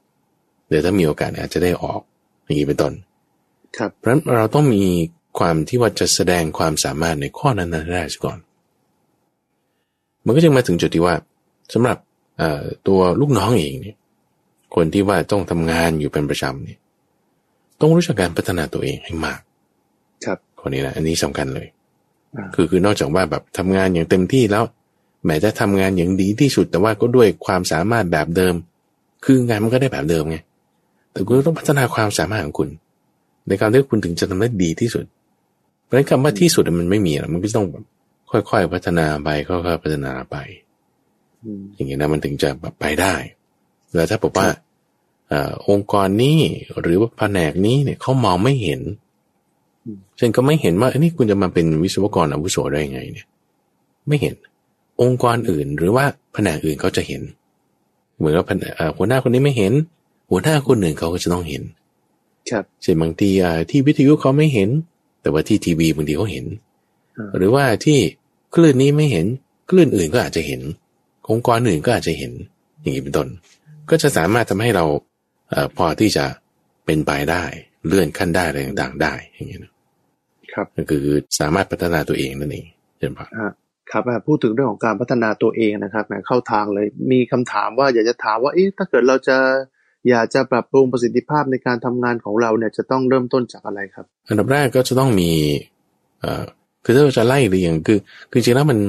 [0.70, 2.02] เดี๋ยวถ้ามีโอกาสอาจจะได้ออก
[2.44, 2.94] อย่างนี้เป็นต้น
[3.78, 4.84] ครับเพราะฉะนั้นเราต้องมี
[5.38, 8.38] ความที่ว่าจะแสดงความสามารถในข้อนั้นๆได้ก่อน
[10.26, 11.16] มันก็จึงมาถึงจุดที่ว่า
[11.74, 11.98] สำหรับ
[12.88, 13.98] ตัวลูกน้องเองเนี่ย
[14.76, 16.80] คนที่ว่าต้องทำงานอยู่เป็นประจำเนี่ย
[17.82, 19.40] ต้องรู้จักการพัฒนาตัวเองให้มาก
[20.26, 21.68] ครับคนนี้นะอันนี้สำคัญเลย
[22.56, 24.64] คือคือนอกจากว่าแบบทำงานอย่างเต็มที่แล้ว
[25.26, 28.56] แม้จะทำงานอย่างดีที่สุด แต่ว่าก็ด้วยความสามารถแบบเดิม
[29.26, 30.38] คืองานมันก็ได้แบบเดิมไง
[31.12, 32.70] แต่คุณต้องพัฒนาความสามารถของคุณ
[33.48, 35.06] ในการที่คุณถึงจะทำได้ดีที่สุด
[35.86, 37.84] เพราะฉะนั้นคำว่าที่สุดมันไม่มีหรอกมันก็ต้องแบบ
[38.32, 40.36] ค่อยๆพัฒนาไปค่อยๆพัฒนาไป
[41.74, 43.14] อย่างนี้นะมันถึงจะแบบไปได้
[43.94, 44.48] แล้วถ้าบอกว่า
[45.70, 46.40] องค์กรนี้
[46.82, 48.82] หรือว่าแผนกนี้เนี่ยเขามองไม่เห็น
[50.18, 53.28] เช่นก็ไม่เห็นว่าอันนี้คุณจะมาเป็นวิศวกรอาวุโสได้ยังไง เนี่ย
[54.08, 54.36] ไม่เห็น
[55.02, 57.22] องค์กรอื่น หรือว่าแผนกอื่นเขาจะเห็น
[58.18, 58.46] เหมือนว่า
[58.98, 59.74] หัวหน้าคนนี้ไม่เห็น
[60.30, 61.62] หัวหน้าคนอื่นเขาก็จะต้องเห็น
[62.50, 63.30] ครับเช่นบางที
[63.70, 64.70] ที่วิทยุเขาไม่เห็น
[65.26, 66.46] แต่ว่าที่ทีวีบางทีเขาเห็น
[67.38, 68.00] หรือว่าที่
[68.56, 69.26] คลื่นนี้ไม่เห็น
[69.70, 70.62] คลื่นอื่นก็อาจจะเห็น
[71.30, 72.32] องค์กรอื่นก็อาจจะเห็น
[72.82, 73.28] อย่างนี้เป็นต้น
[73.90, 74.86] ก็จะสามารถทำให้เรา
[75.50, 76.26] เอพอที่จะ
[76.86, 77.44] เป็นไปได้
[77.88, 79.72] เลื่อนขั้นได้อะไรต่างๆได้อย่างนี้นะ
[80.54, 81.06] ครับก็คือ
[81.40, 82.66] สามารถพัฒนาตัวเองนั่นเอง
[82.98, 83.28] เช่นพะ
[83.92, 89.38] ครับพูดถึงเรื่องของการพัฒนาตัวเองนะครับเข้าทางเลยมีคำถามว่าอยากจะถามว่าเอ๊ะถ้าเกิดเราจะ
[90.10, 95.32] อยากจะปรับปรุงประสิทธิภาพในการทำงานของเราเนี่ยจะต้องเริ่มต้นจากอะไรครับ อันดับแรกก็จะต้องมี
[96.22, 96.44] เอ่อ
[96.84, 97.98] คือถ้าเราจะไล่เรียงคือ
[98.32, 98.80] คือจริงแล้วมัน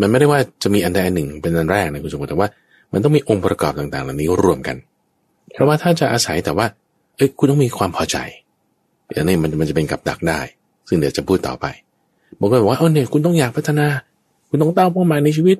[0.00, 2.48] มันไม่ได้ว่าจะมีอันใดอันหนึ่งเป็นอันแรกนะคุณสมบัติแต่ว่า
[2.92, 4.76] มันต้องมีองค์ประกอบต่างๆ เหล่านี้รวมกัน
[5.52, 6.66] เพราะว่าถ้าจะอาศัยแต่ว่า
[7.16, 8.16] เอ้ยคุณต้องมีความพอใจ
[9.16, 10.40] อันนี้มันมันจะเป็นกับดักได้
[10.88, 11.66] ซึ่งเดี๋ยวจะพูดต่อไป
[12.38, 13.86] บางคนบอกว่าเออเนี่ยคุณต้องอยากพัฒนา
[14.48, 15.56] คุณต้องตั้งเป้าหมายในชีวิต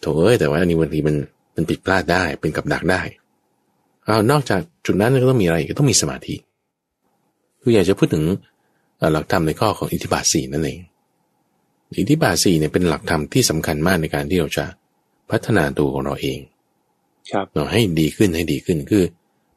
[0.00, 1.16] โถเอ้ยแต่ว่าอันนี้บางทีมัน
[1.56, 3.00] มันผิดพลาดได้เป็นกับดักได้
[4.04, 6.34] เอานอกจากจุดนั้นก็ต้องมีอะไรก็ต้องมีสมาธิ
[7.60, 8.24] คืออยากจะพูดถึง
[9.12, 10.80] หลักธรรมในข้อของอิทธิบาทสี่นั่นเอง
[11.98, 14.64] อิทธิบาทสี่เนี่ยเป็นหลักธรรมที่สำคัญมากในการที่เราจะ
[15.30, 16.38] พัฒนาตัวของเราเอง
[17.32, 19.04] ครับเราให้ดีขึ้นให้ดีขึ้นคือ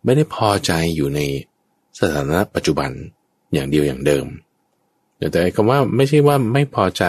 [0.03, 1.19] ไม่ได้พอใจอยู่ใน
[1.99, 2.89] สถานะปัจจุบัน
[3.53, 4.25] อย่างเดียวอย่างเดิม
[5.31, 7.03] แต่คำว่าไม่ใช่ว่าไม่พอใจ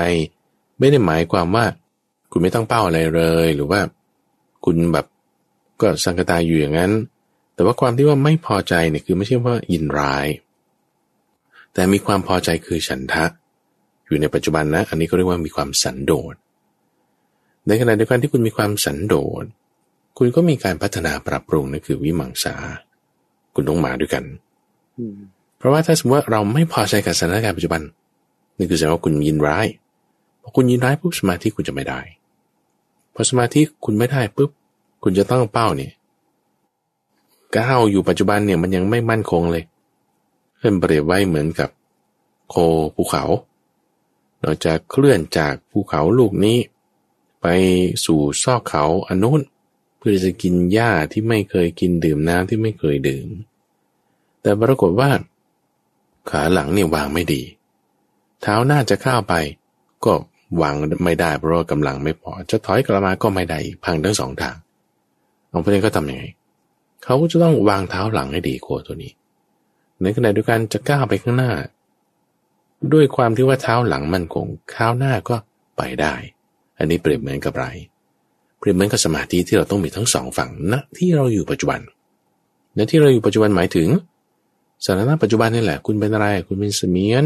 [0.79, 1.65] ไม่ได้หมายความว่า
[2.31, 3.81] คุณไม่ต้องเป้าอะไรเลย หรือว่า
[4.65, 5.07] คุณแบบ
[5.81, 6.93] ก็สังกตายอยู่อย่างนั้น
[7.57, 10.27] แต่ว่าความที่ว่าไม่พอใจเนี่ยคือไม่ใช่ว่ายินร้าย
[11.73, 13.25] แต่มีความพอใจคือฉันทะ
[14.07, 16.35] อยู่ในปัจจุบันนะ อันนี้ก็เรียกว่ามีความสันโดษ
[17.67, 19.45] ในขณะเดียวกันที่คุณมีความสันโดษ
[20.19, 22.55] คุณก็มีการพัฒนาปรับปรุงนั่นคือวิมังสา
[23.55, 24.25] คุณต้องมาด้วยกัน
[25.59, 27.83] เพราะว่าถ้าสมมติว่าเราไม่พอใจกับสถานการณ์ปัจจุบัน
[28.57, 29.67] นี่คือแสดงว่าคุณยินร้าย
[30.43, 32.01] พอคุณยินร้ายปุ๊บสมาธิคุณจะไม่ได้
[33.15, 34.51] พอสมาธิคุณไม่ได้ปุ๊บ
[35.03, 35.93] คุณจะตั้งเป้าเนี่ย
[37.57, 39.65] ก้าวอยู่ปัจจุบันเนี่ยมันยังไม่มั่นคงเลย
[40.57, 41.71] เพื่อนเปรียบไว้เหมือนกับ
[42.51, 42.55] โค
[42.95, 43.25] ภูเขา
[44.43, 46.59] เราจะเคลื่อนจากภูเขาลูกนี้
[47.43, 47.47] ไป
[48.05, 49.41] สู่ซอกเขาอันนู้น
[49.99, 53.29] เพื่อจะกินหญ้าที่ไม่เคยกินดื่มน้ำที่ไม่เคยดื่ม
[54.43, 55.11] แต่ปรากฏว่า
[56.31, 57.43] ขาหลังเนี่ยวางไม่ดี
[58.43, 59.35] เท้าหน้าจะเข้าไป
[60.05, 60.13] ก็
[60.63, 64.57] วางไม่ได้เพราะว่ากำลังไม่พอ จะถอยกลับมาก็ไม่ได้พังทั้งสองทาง
[65.49, 66.25] เอาเพราะนั้นก็ทำยังไง
[67.07, 69.13] เขาก็จะต้องวางเท้าหลังให้ดีโคตัวนี้
[70.03, 71.51] ในขณะเดียวกันจะก้าวไปข้างหน้า
[72.93, 75.37] ด้วยความที่ว่าเท้าหลังมันคงเท้าหน้าก็
[75.77, 76.15] ไปได้
[76.79, 77.67] อันนี้เปรียบเหมือนกับไร
[78.59, 81.81] เปรียบเหมือนกับสมาธิที่เราต้องมีทั้งสองฝั่งณที่เราอยู่ปัจจุบัน
[82.77, 83.89] ณที่เราอยู่ปัจจุบันหมายถึง
[84.85, 87.25] สถานะปัจจุบันนี่แหละ คุณเป็นอะไร คุณเป็นเสมียน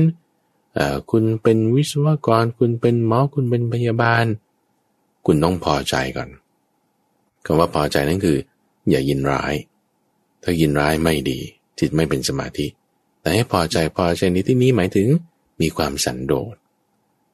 [1.11, 4.25] คุณเป็นวิศวกร คุณเป็นหมอ คุณเป็นพยาบาล
[5.27, 6.29] คุณต้องพอใจก่อน
[7.45, 8.39] คำว่าพอใจนั่นคือ
[8.91, 9.55] อย่ายินร้าย
[10.43, 11.39] ถ้ายินร้ายไม่ดี
[11.79, 12.67] จิตไม่เป็นสมาธิ
[13.21, 15.09] แต่ให้พอใจพอใจในที่นี้หมายถึง
[15.61, 16.55] มีความสันโดษ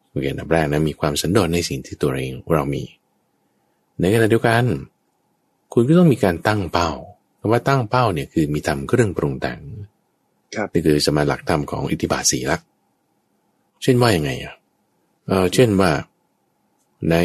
[0.08, 2.82] โอเคนะแรกนะมีความสันโดษในสิ่งที่ตัวเองเรามี
[4.00, 4.64] ในขณะเดียวกัน
[5.72, 6.90] คุณก็ต้องมีการตั้งเป้า
[7.40, 9.60] คำว่าตั้งเป้าเนี่ยคือมีทำเครื่องปรุงแต่ง
[10.54, 12.60] ครับนี่คือสมาหลักธรรมของอิทธิบาทสีลัก
[13.82, 14.54] เช่นว่ายังไงอะ
[15.26, 15.90] เออเช่นว่า
[17.10, 17.16] ใน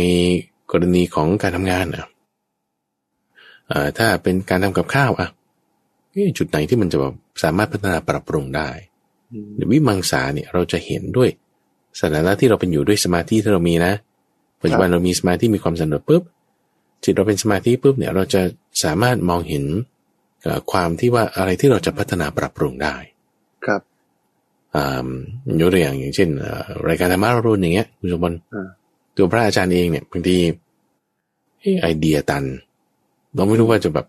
[0.72, 2.06] กรณีของการทำงานอะ
[3.98, 5.30] ถ้าเป็นการทำกับข้าวอะ
[6.38, 8.70] จุดไหนที่มันจะแบบสามารถพัฒนาปรับปรุงได้
[9.72, 11.30] วิมังสาเนี่ยเราจะเห็นด้วย
[12.00, 13.94] สถานะที่เราเป็นอยู่ด้วยสมาธิที่เรามีนะ
[14.62, 16.24] ปัจจุบันเรามีสมาธิมีความสนุกปุ๊บ
[17.04, 18.42] จิตเราเป็นสมาธิปุ๊บเนี่ยเราจะ
[18.84, 19.64] สามารถมองเห็น
[20.72, 22.96] ความที่ว่าอะไรที่เราจะพัฒนาปรับปรุงได้
[23.66, 23.82] ครับ
[25.60, 26.30] ยกตัวอย่างอย่างเช่น
[26.88, 28.38] รายการธรรมะรุ่นอย่างเงี้ยคุณสมบัติ
[29.16, 30.38] ตัวพระอาจารย์เองเนี่ยบางที
[31.82, 32.44] ไอเดียตัน
[33.34, 34.06] เราไม่รู้ว่าจะแบบ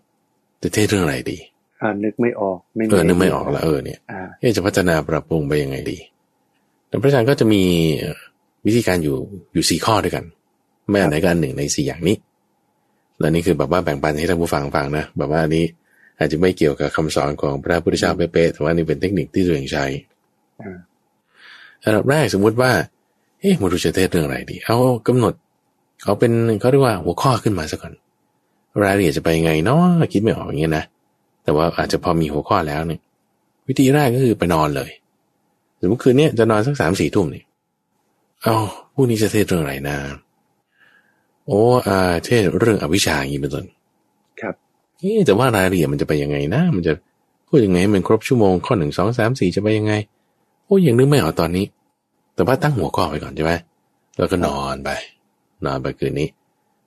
[0.61, 1.37] จะเทศเรื่องอะไรดี
[1.83, 3.99] อ่านึกไม่ออกไม่เออนึกไม่ออกแล้วเออเนี่ย
[4.55, 5.97] จะพัฒนาปรับปรุงไปยังไงดี
[6.87, 7.63] แต่พระอาจารย์ก็จะมี
[8.65, 9.17] วิธีการอยู่
[9.53, 10.23] อยู่สี่ข้อด้วยกัน
[10.89, 12.15] ไม่อันไหนกันหนึ่งในสี่อย่างนี้
[13.19, 15.65] แล้วนี่คือแบบว่าแบ่งปันให้ท่านผู้ฟังฟังนะแบบว่าอันนี้
[16.19, 19.85] อาจจะไม่เกี่ยวกับคำสอนของพระพุทธเจ้าเป๊ะๆแต่ว่านี่เป็นเทคนิคที่ตัวเองใช้
[21.83, 22.71] อันดับแรกสมมุติว่า
[23.39, 25.33] เอ๊ะมรุจะเทศเรื่องอะไรดี เอากำหนด
[26.03, 27.93] เขาเป็นเขาเรียกว่าหัวข้อขึ้นมาสักก่อน
[28.83, 30.85] รายละเอียดจะไปยังไงเนาะคิดไม่ออกอย่างเงี้ยนะ
[31.43, 32.99] แต่ว่าอาจจะพอมีหัวข้อแล้วเนี่ย
[33.67, 34.91] วิธีแรกก็คือไปนอนเลย
[35.79, 37.43] สมมติคืนนี้จะนอนสักสามสี่ทุ่มนี่
[38.43, 38.55] เอา
[38.93, 39.97] พรุ่งนี้จะเทศเรื่องอะไรนะ
[41.47, 43.65] โอ้อาเทศเรื่องอวิชชาอย่างนี้เป็นต้น
[44.41, 44.55] ครับ
[44.99, 46.93] เอ๊แต่ว่ารายละเอียดมันจะไปยังไงนะ มันจะ
[47.47, 49.93] พูดยังไงมันครบชั่วโมงข้อหนึ่งสองสามสี่จะไปยังไง
[50.65, 51.65] โอ้ยังนึกไม่ออกตอนนี้
[52.35, 53.53] แต่ว่าตั้งหัวข้อไปก่อนใช่ไหม
[54.17, 54.89] แล้วก็นอนไป
[55.65, 56.27] นอนไปคืนนี้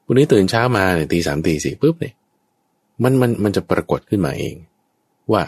[0.05, 2.14] พรุ่งนี้ตื่นเช้ามาเนี่ยตีสามตีสี่ปุ๊บเนี่ย
[3.02, 4.54] มันมันมันจะปรากฏขึ้นมาเอง
[5.32, 5.42] ว่า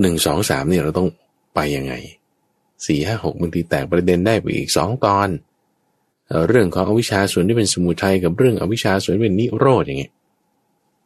[0.00, 1.08] หนึ่งสองสามเนี่ยเราต้อง
[1.54, 1.94] ไปยังไง
[2.86, 5.28] สี่ห้าหกบางทีแตกประเด็นได้ไปอีกสองตอน
[6.48, 10.12] เรื่องของอวิชชาส่วนที่เป็นสมุทัยกับเรื่องอวิชชาส่วนที่เป็นนิโรธอย่างเงี้ย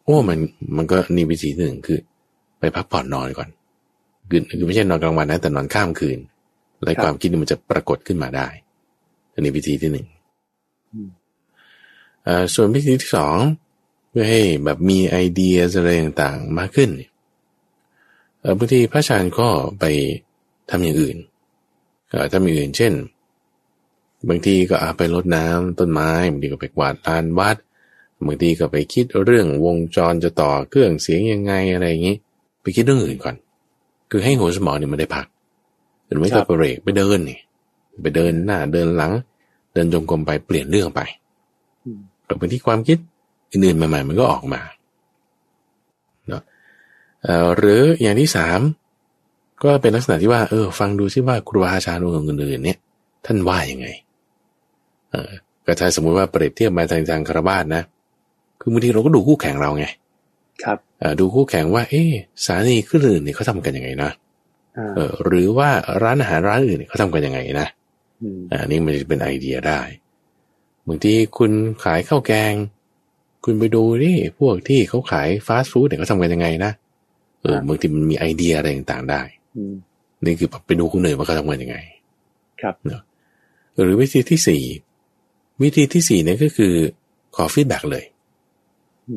[0.04, 0.38] โอ้มัน
[0.76, 1.98] มันก็นี่วิธีหนึ่งคือ
[2.58, 3.48] ไปพักผ่อนนอนก่อน
[4.30, 6.18] คือคือไม่ใช่นอนกลางวันนะแต่นอนข้ามคืน
[6.84, 8.48] และความคิดมันจะปรากฏขึ้นมาได้
[9.32, 10.06] อันนี้วิธีที่หนึ่ง
[12.54, 13.36] ส่วนวิธีที่สอง
[13.67, 16.90] เพื่อให้แบบมีไอเดียอะไรต่างๆมากขึ้น
[18.58, 19.48] บางทีพระอาจารย์ก็
[19.80, 19.84] ไป
[20.70, 21.16] ทำอย่างอื่น
[22.32, 22.92] ถ้ามีอื่น เช่น
[24.28, 27.56] บางทีก็อาไปรดน้ำต้นไม้บางทีก็ไปกวาดลานวัด
[28.26, 32.16] บางทีก็ไปคิดเรื่องวงจรจะต่อเครื่องเสียงยังไงอะไรอย่างนี้
[32.62, 33.36] ไปคิดเรื่องอื่นก่อน
[34.10, 35.26] คือให้หัวสมองเนี่ยมันได้พัก
[36.06, 37.38] หรือไม่ก็ไปเบรกไปเดินนี่
[38.02, 39.12] ไปเดินหน้าเดินหลัง
[39.72, 41.00] เดินจงกรมไปเปลี่ยนเรื่องไป
[42.28, 42.98] ต่อไปที่ความคิด
[43.52, 44.60] อื่นๆใหม่ๆมันก็ออกมา
[46.28, 46.42] เนาะ
[47.56, 48.60] หรืออย่างที่สาม
[49.64, 52.78] ก็เป็นลักษณะที่ว่าเออฟังดูซิว่าครูบาอาจารย์องค์อื่นๆเนี่ย
[53.26, 53.86] ท่านว่ายังไง
[55.10, 55.30] เออ
[55.66, 57.82] ก็ถ้าสมมุติว่าเปรียบเทียบมาทางทางคารวาสนะ
[58.60, 59.86] คือบางทีเราก็ดูคู่แข่งเราไง
[60.64, 60.78] ครับ
[61.20, 62.12] ดูคู่แข่งว่า เออ
[62.44, 64.10] สานีขึ้นอื่นเนี่ยเขาทำกันยังไงนะ
[64.96, 65.70] เออหรือว่า
[66.02, 67.68] ร้านอาหารร้านอื่นเขาทำกันยังไงนะ
[68.52, 69.80] อ่านี่มันจะเป็นไอเดียได้
[70.88, 71.52] บางทีคุณ
[71.84, 72.52] ขายข้าวแกง
[73.50, 76.72] คุณไปดูนี่พวกที่เขาขายฟาสต์ฟู้ดเนี่ยเขาทำกันยังไงนะ
[77.42, 79.22] เออบางทีมันมีไอเดียอะไรต่างๆได้
[80.24, 81.76] นี่คือไปดูคนอื่นว่าเขาทำงานยังไง
[82.60, 83.02] ครับเนาะ
[83.82, 84.62] หรือวิธีที่สี่
[85.62, 86.72] วิธีที่สี่เนี่ยก็คือ
[87.36, 88.04] ขอ feedback เลย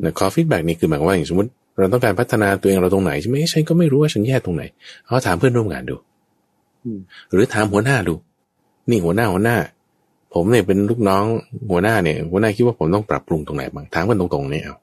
[0.04, 4.62] นะขอ feedback นี่คือหมายความว่าอย่างสมมติ เราต้องการพัฒนาตัวเองเราตรงไหนใช่ไหมฉันก็ไม่รู้ว่าฉันแย่ตรงไหน
[5.06, 5.96] เอาถามเพื่อนร่วมงานดู
[7.32, 8.14] หรือถามหัวหน้าดู
[8.90, 9.56] นี่หัวหน้าหัวหน้า
[10.34, 11.24] ผมเนี่ยเป็นลูกน้อง
[11.70, 14.76] หัวหน้าเนี่ย หัวหน้าคิดว่าผมต้องปรับปรุงตรงไหนบ้างถามกันตรงๆเนี่ยเอา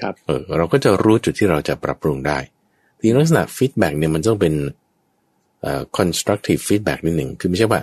[0.00, 2.38] ครับเออเราก็จะรู้จุดที่เราจะปรับปรุงได้
[2.98, 4.54] ทีนี้ลักษณะ feedback เนี่ยมันต้องเป็น
[5.60, 7.80] เอ่อ constructive feedback นิดหนึ่งคือไม่ใช่ว่า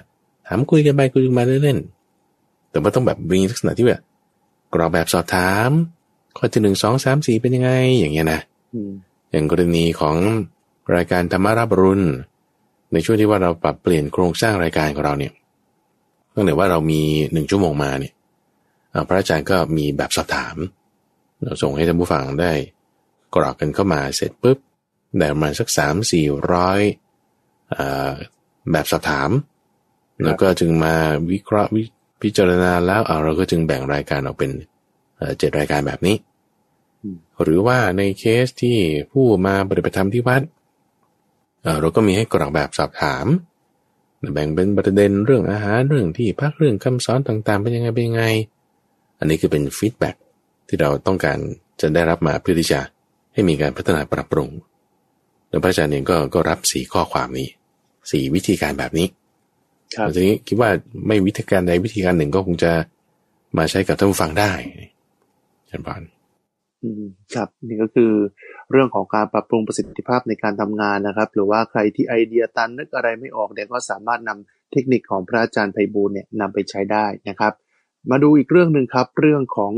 [0.48, 4.02] ถามคุยกันไปคุยกันมาเล่นๆแต่ว่าต้องแบบมีลักษณะที่แบบ
[4.74, 5.72] กรอกแบบสอบถาม
[6.38, 8.42] ข้อที่หนึ่งสองสามสี่เป็นยังไง อย่างเงี้ยนะ
[9.32, 10.16] อย่างกรณีของ
[10.96, 12.02] รายการธรรมารับรุน
[12.94, 15.34] ในช่วงที่ว่าเราปรับเปลี่ยนโครงสร้างรายการของเราเนี่ย
[16.36, 17.02] ตั้งแต่ว่าเรามี
[17.34, 18.14] หนึ่งชั่วโมงมาเนี่ย
[19.08, 20.56] พระอาจารย์ก็มีแบบสอบถาม
[21.44, 22.54] เราส่งให้ท่านผู้ฟังได้
[23.36, 24.58] กรอกกันเข้ามาเสร็จปุ๊บ
[25.18, 26.80] ได้ประมาณสักสามสี่ร้อย
[28.72, 29.30] แบบสอบถาม
[30.24, 30.96] แล้วก็จึงมา
[31.32, 31.70] วิเคราะห์
[32.22, 34.52] พิจารณาแล้วเอาเราก็จึงแบ่งรายการออกเป็น
[35.38, 36.16] เจ็ดรายการแบบนี้
[37.44, 38.78] หรือว่าในเคสที่
[39.12, 40.42] ผู้มาปฏิบัติธรรมที่วัด
[41.82, 43.26] เราก็มีให้กรอกแบบสอบถาม
[44.34, 48.24] แบ่งเป็นประเด็นเรื่องอาหารเรื่องที่พักเรื่องคำสอนต่างๆ เป็นยังไงเป็นยังไง
[49.20, 50.12] อันนี้คือเป็นฟีดแบ็
[50.68, 51.38] ที่เราต้องการ
[51.82, 52.80] จะได้รับมาเพื่อที่จะ
[53.34, 54.50] ให้มีการพัฒนาปรับปรุง
[55.50, 57.48] แล้วพระอาจารย์เองก็ก็รับสีข้อความนี้
[58.12, 59.08] สี่วิธีการแบบนี้
[59.96, 60.70] ครับทีนี้คิดว่า
[61.08, 62.72] ไม่วิธีการใดวิธีการหนึ่งก็คงจะ
[63.58, 64.52] มาใช้กับท่านผู้ฟังได้
[65.62, 66.02] อาจารย์บาน
[66.84, 67.04] อืม
[67.36, 68.12] ครับนี่ก็คือ
[68.72, 77.54] เรื่องของการปรับปรุงประสิทธิภาพในการทำงานนะครับ หรือว่าใครที่ไอเดียตันนึกอะไรไม่ออกเนี่ยก็สามารถนำเทคนิคของพระอาจารย์ไพบูลเนี่ยนำไปใช้ได้นะครับ
[78.10, 79.74] มาดูอีกเรื่องหนึ่งครับ เรื่องของ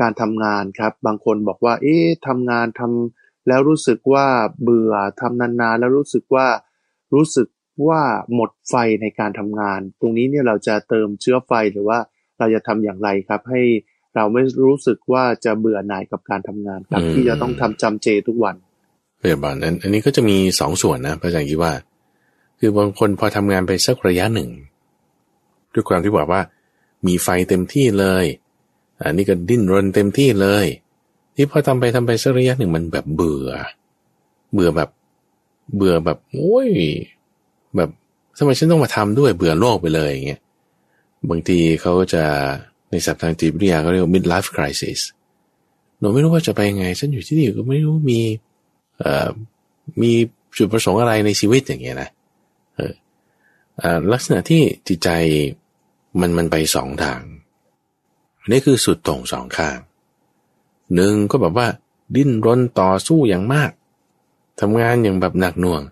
[0.00, 4.26] การทำงานครับ บางคนบอกว่า เอ๊ะทำงานทำแล้วรู้สึกว่า
[4.62, 6.46] เบื่อทำนานๆ แล้วรู้สึกว่า
[7.14, 7.48] รู้สึก
[7.88, 8.02] ว่า
[8.34, 11.98] หมดไฟในการทำงาน ตรงนี้เนี่ยเราจะเติมเชื้อไฟหรือว่า
[12.38, 13.62] เราจะทำอย่างไรครับ ให้
[14.14, 18.56] เราไม่รู้สึกว่าจะเบื่อหน่ายกับการทำงานครับที่จะต้องทำจำเจทุกวัน
[19.20, 21.72] เรียบร้อยอันนี้ก็จะมีสองส่วนนะพระอาจารย์คิดว่า
[22.58, 24.50] คือบางคนพอทำงานไปสักระยะหนึ่ง
[25.72, 26.42] ด้วยความที่บอกว่า
[27.06, 28.24] มีไฟเต็มที่เลย
[29.02, 30.66] อันนี้ก็ดิ้นรนเต็มที่เลย
[31.36, 33.50] ที่พอทำไปทำไปสักระยะหนึ่งมันแบบเบื่อ
[34.52, 34.90] เบื่อแบบ
[35.76, 36.70] เบื่อแบบโอ้ย
[37.76, 37.90] แบบ
[38.38, 40.40] ทำไมฉันต้องมาทำด้วยเบื่อโลกไปเลยอย่างเงี้ย
[41.30, 42.24] บางทีเขาจะ
[42.92, 45.00] ในศัพท์ทางจิตวิทยาเขาเรียกว่า midlife crisis
[45.98, 48.20] หนูไม่รู้ว่าจะไปยังไง ฉันอยู่ที่นี่ก็ไม่รู้มี
[48.98, 49.28] เอ่อ
[50.02, 50.12] มี
[50.58, 52.08] จุดประสงค์อะไรในชีวิตอย่างเงี้ยนะ
[52.76, 52.92] เออ
[54.12, 55.08] ลักษณะที่จิตใจ
[56.20, 57.20] มันมันไปสองทาง
[58.50, 59.78] นี่คือสุดตรงสองข้าง
[60.94, 61.68] หนึ่งก็แบบว่า
[62.16, 63.70] ดิ้นรนต่อสู้อย่างมาก
[64.60, 65.82] ทำงานอย่างแบบหนักหน่วง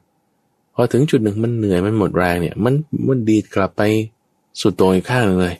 [0.75, 2.75] พอถึงจุดหนึ่งมันเหนื่อยมันหมดแรงเนี่ย มัน
[3.09, 3.83] มันดีดกลับไป
[4.61, 5.55] สุดตรงอีกข้างเลย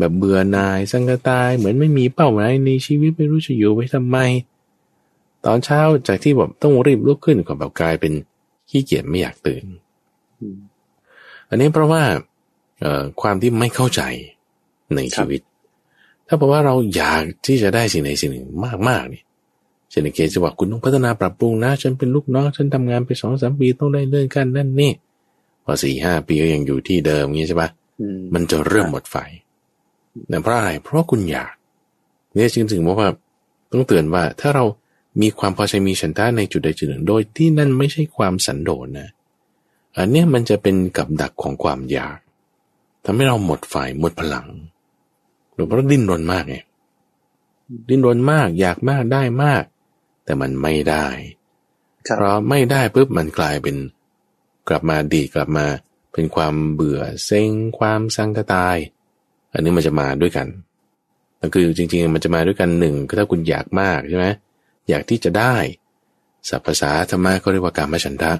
[0.00, 4.18] แบบเบื่อหน่ายสังกตาย เหมือนไม่มีเป้าหมายในชีวิตไม่รู้จะอยู่ไปทำไม
[5.46, 8.12] ตอนเช้าจากที่แบบต้องรีบลุกขึ้นก็แบบกลายเป็น
[8.70, 9.64] ขี้เกียจไม่อยากตื่น
[11.48, 12.02] อันนี้เพราะว่า
[13.20, 14.02] ความที่ไม่เข้าใจ
[14.96, 15.40] ในชีวิต
[16.26, 18.46] ถ้าบอกว่าเราอยากที่จะได้สิ่งใดสิ่งหนึ่ง
[18.88, 19.22] มากๆนี่
[19.90, 24.92] เช่นเคสจะบอกคุณต้องพัฒนาปรับปรุงนะ ฉันเป็นลูกน้อง ฉันทำงานไปสองสามปีต้องได้เลื่อนกันนั่นนี่
[25.64, 27.68] พอสี่ห้าปีก็ยังอยู่ที่เดิมงี้ใช่ปะ
[28.34, 29.16] มันจะเริ่มหมดไฟ
[30.28, 31.52] แต่เพราะอะไรเพราะคุณอยาก
[32.34, 33.08] เนี่ยจริงๆว่า
[33.72, 34.64] ต้องเตือนว่าถ้าเรา
[35.20, 39.08] มีความพอใจมีฉันทะในจุดใดจุดหนึ่ง โดยที่นั่นไม่ใช่ความสันโดษนะ
[39.96, 42.18] อันนี้มันจะเป็นกับดักของความอยาก
[43.04, 44.46] ทำให้เราหมดไฟหมดพลัง
[45.52, 46.56] หรือเพราะดิ้นรนมากไง
[47.88, 49.64] ดิ้นรนมากอยากมากได้มาก
[50.24, 51.06] แต่มันไม่ได้
[52.16, 53.76] เพราะไม่ได้ปุ๊บมันกลายเป็น
[54.68, 55.66] กลับมาดีกลับมา
[56.12, 58.76] เป็นความเบื่อเซ็งความสังกตาย
[59.54, 60.46] อันนี้มันจะมาด้วยกัน
[61.40, 64.26] ก็คือจริงๆ มันจะมาด้วยกันหนึ่งก็ถ้าคุณอยากมากใช่ไหม
[64.88, 65.54] อยากที่จะได้
[66.48, 68.32] สัพภาษาธรรมะก็เรียกว่าการมฉันทะ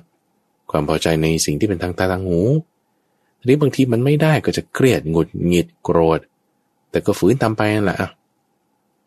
[0.71, 2.41] ความพอใจในสิ่งที่เป็นทางตาทางหู
[3.39, 6.21] ทีนี้บางทีมันไม่ได้ก็จะเครียดหงุดหงิดโกรธ
[6.91, 7.99] แต่ก็ฝืนทำไปนั่นแหละ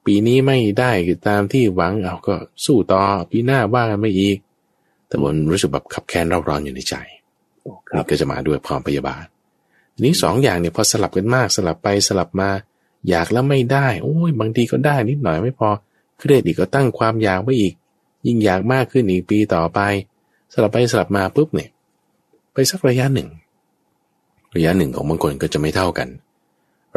[0.05, 0.91] ปีนี้ไม่ได้
[1.27, 2.35] ตามที่หวังเอาก็
[2.65, 4.37] สู้ต่อปีหน้าว่ากันไม่อีก
[5.07, 6.95] แต่มันรู้สึกแบบขับแค้นเร่าร้อนอยู่ในใจ
[7.93, 9.25] นี่ก็จะมาด้วยความพยาบาท
[10.01, 12.49] นี้สองอย่างเนี่ยพอสลับกันมากสลับไปสลับมา
[13.09, 15.69] อยากแล้วไม่ได้โอ้ยบางทีก็ได้นิดหน่อยไม่พอ
[16.17, 17.73] เครียดอีกก็ตั้งความอยากไว้อีก
[18.25, 19.79] ยิ่งอยากมากขึ้นอีกปีต่อไป
[20.53, 21.69] สลับไปสลับมาปุ๊บเนี่ย
[22.53, 23.29] ไปสักระยะหนึ่ง
[24.55, 26.07] ระยะหนึ่งของบางคนก็จะไม่เท่ากัน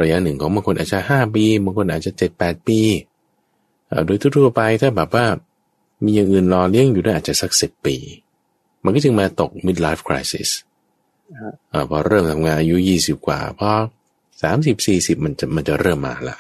[0.01, 2.81] ระยะหนึ่งของบางคนอาจจะห้าปีบางคนอาจจะเจ็ดแปดปี
[4.07, 5.27] โดยทั่วไปถ้าแบบว่า
[6.05, 7.97] มีอย่างอื่นรอเลี้ยงอยู่ได้อาจจะสักสิบปี
[8.85, 10.51] มันก็จึงมาตก midlife crisis
[11.91, 13.71] พอเริ่มทำงานอายุยี่สิบกว่าพอ
[14.43, 16.37] สามสิบสี่สิบมันจะมันจะเริ่มมาละ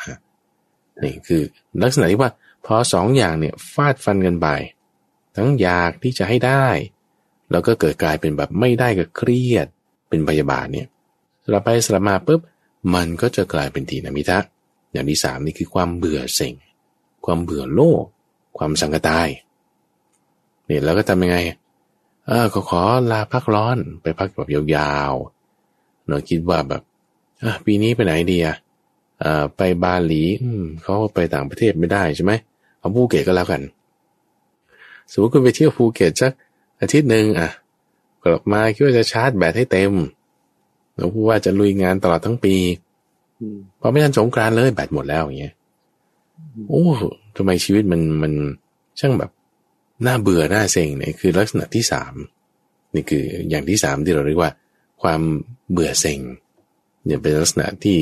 [1.04, 1.42] นี่คือ
[1.82, 2.30] ลักษณะที่ว่า
[2.66, 4.48] พอสองอย่างเนี่ยฟาดฟันกันไป
[5.36, 6.66] ทั้งอยากที่จะให้ได้
[7.50, 9.66] แล้วก็เกิดกลายเป็นแบบไม่ได้ก็เครียด
[10.08, 10.88] เป็นพยาบาทเนี่ย
[11.44, 12.40] สลับไปสลับมาปุ๊บ
[12.94, 14.38] มันก็จะกลายเป็นทีนมิทะ
[14.92, 16.54] อย่างที่สามนี่คือความเบื่อเซ็ง
[17.24, 18.04] ความเบื่อโลก
[18.58, 19.28] ความสังกตาย
[20.66, 21.36] เนี่ยแล้วก็ทำยังไง
[22.26, 26.82] เออก็ขอลาพักร้อนไปพักแบบยาวๆเราคิดว่าแบบ
[27.44, 28.56] อะปีนี้ไปไหนดีอะ
[29.56, 30.22] ไปบาหลี
[30.82, 32.32] เขาไปต่างประเทศไม่ได้ใช่ไหม
[32.78, 33.62] เอาภูเก็ตก็แล้วกัน
[35.12, 36.32] สมมติคุณไปเที่ยวภูเก็ตสัก
[36.80, 37.50] อาทิตย์หนึ่งอะ
[38.22, 39.92] กลับมาคิดว่าจะชาร์จแบตให้เต็ม
[40.94, 42.54] เราพูดว่าจะลุยงานตลอดทั้งปี
[43.80, 45.54] พอไม่ทันสงกรานเลยแบตหมดแล้วอย่างเงี้ย
[46.68, 46.84] โอ้
[47.36, 48.32] ทำไมชีวิตมันมัน
[48.98, 49.30] ช่างแบบ
[50.04, 52.14] น่าเบื่อน่าเซ็งเนี่ยคือลักษณะที่สาม
[52.94, 54.52] นี่คืออย่างที่สามที่เราเรียกว่า
[55.02, 55.20] ความ
[55.70, 56.20] เบื่อเซ็ง
[57.04, 57.98] เนี่ยเป็นลักษณะที่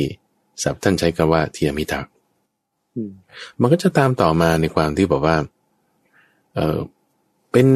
[0.62, 2.06] สับท่านใช้คำว่าเทียมิทัก
[3.60, 5.36] มันก็จะตามต่อมาในความที่บอกว่า
[6.54, 6.78] เออ
[7.52, 7.66] เป็น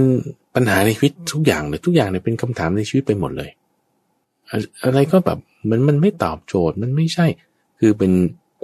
[0.55, 3.51] ปัญหาในชีวิตทุกอย่างเลยทุกอย่างเนี่ยเป็นคำถามในชีวิตไปหมดเลย
[4.85, 5.39] อะไรก็แบบ
[5.71, 7.27] มันมันไม่ตอบโจทย์มันไม่ใช่
[7.79, 8.13] คือเป็น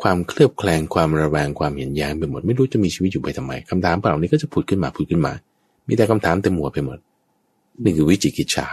[0.02, 5.32] ความเคลือบแคลงความระแวงความเห็นแย้งไปหมด ไม่รู้จะมีชีวิตอยู่ไปทำไมคำถามเหล่านี้ก็จะผุดขึ้นมาผุดขึ้นมา
[5.88, 6.98] มีแต่คำถามเต็มหัวไปหมด
[7.84, 8.68] นี่คือวิจิกิจฉา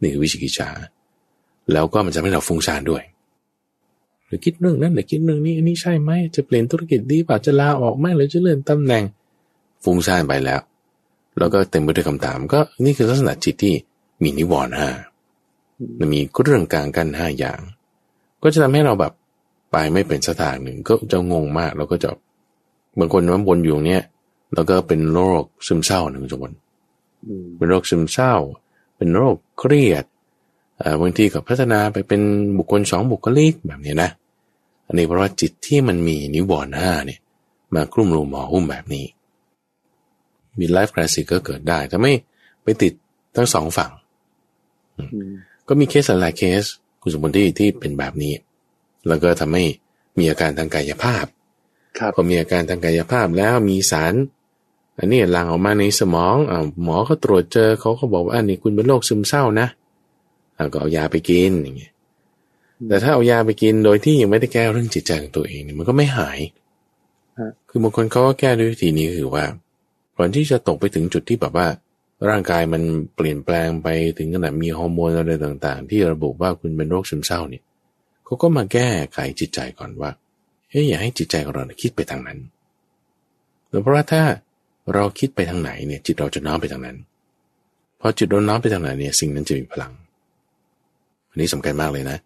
[0.00, 0.68] นี่คือวิจิกิจฉา
[1.72, 3.02] แล้วก็มันจะให้เราฟุ้งซ่านด้วย
[4.26, 9.04] หรือคิดเรื่องนั้นหรือคิดเรื่องนี้อันนี้ใช่ไหมจะเปลี่ยนธุรกิจดีป่ะจะลาออกไหมหรือจะเลื่อนตำแหน่ง
[9.84, 10.60] ฟุ้งซ่านไปแล้ว
[11.38, 13.74] แล้วก็เต็มไปด้วยคำถาม ก็นี่คือลักษณะจิตที่
[14.22, 14.90] มีนิวรณ์ห้า
[15.98, 17.60] มันมีเรื่องกลางกันห้าอย่าง
[18.42, 19.12] ก็จะทำให้เราแบบ
[19.70, 22.10] ไปไม่เป็นสถานหนึ่งก็จะงงมากแล้วก็จะ
[22.98, 24.02] บางคนมันวนอยู่เนี้ย
[24.54, 26.52] แล้วก็เป็นโรคซึมเศร้าหนึ่งจวน
[27.56, 28.34] เป็นโรคซึมเศร้า
[28.96, 30.04] เป็นโรคเครียด
[31.00, 32.22] บางทีก็พัฒนาไปเป็น
[32.58, 34.10] บุคคลสองบุคลิกแบบนี้นะ
[34.86, 37.20] อันนี้เพราะว่าจิตที่มันมีนิวรณ์ห้าเนี่ย
[37.74, 39.06] มาคลุ่มรุมหมอหุ้มแบบนี้
[40.58, 42.12] มีไลฟ์คราสิกก็เกิดได้ถ้าไม่
[42.62, 42.92] ไปติด
[43.36, 43.92] ทั้งสองฝั่ง
[45.68, 46.62] ก็มีเคสหลายเคส
[47.02, 48.32] คุณสมบัติที่เป็นแบบนี้
[49.08, 49.64] แล้วก็ทำให้
[50.18, 51.24] มีอาการทางกายภาพ
[52.14, 54.14] พอมีอาการทางกายภาพแล้วมีสาร
[54.98, 59.68] อันนี้หลั่งออกมาในสมองอหมอเขาตรวจเจอเขาก็บอกว่าอันนี้คุณเป็นโรคซึมเศร้านะ
[60.72, 61.92] ก็เอายาไปกินอย่างเงี้ย
[62.88, 66.38] แต่ถ้าเอายาไปกินโดยที่ยังไม่ได้แก้เรื่องจิตใจของตัวเองเนี่ยมันก็ไม่หาย
[67.68, 69.44] คือบางคนเขาก็แก้ด้วยวิธีนี้คือว่า
[70.16, 71.68] ก่อนที่จะตกไปถึงจุดที่แบบว่า
[72.28, 72.82] ร่างกายมัน
[73.16, 77.62] เปลี่ยนแปลงไปถึงขนาดมีฮอร์โมนอะไรต่างๆ ที่ระบุว่าคุณเป็นโรคซึมเศร้าเนี่ย
[78.28, 80.10] เขาก็มาแก้ไขจิตใจก่อนว่า
[80.70, 82.38] เฮ้ยอย่าให้จิตใจของเราคิดไปทางนั้น
[83.82, 84.22] เพราะว่าถ้า
[84.94, 86.96] เราคิดไปทางไหนเนี่ยจิตเราจะน้อมไปทางนั้น
[88.00, 89.92] พอจิตเราน้อมไปทางไหนเนี่ยสิ่งนั้นจะมีพลัง
[91.28, 92.18] อันนี้สำคัญมากเลยนะ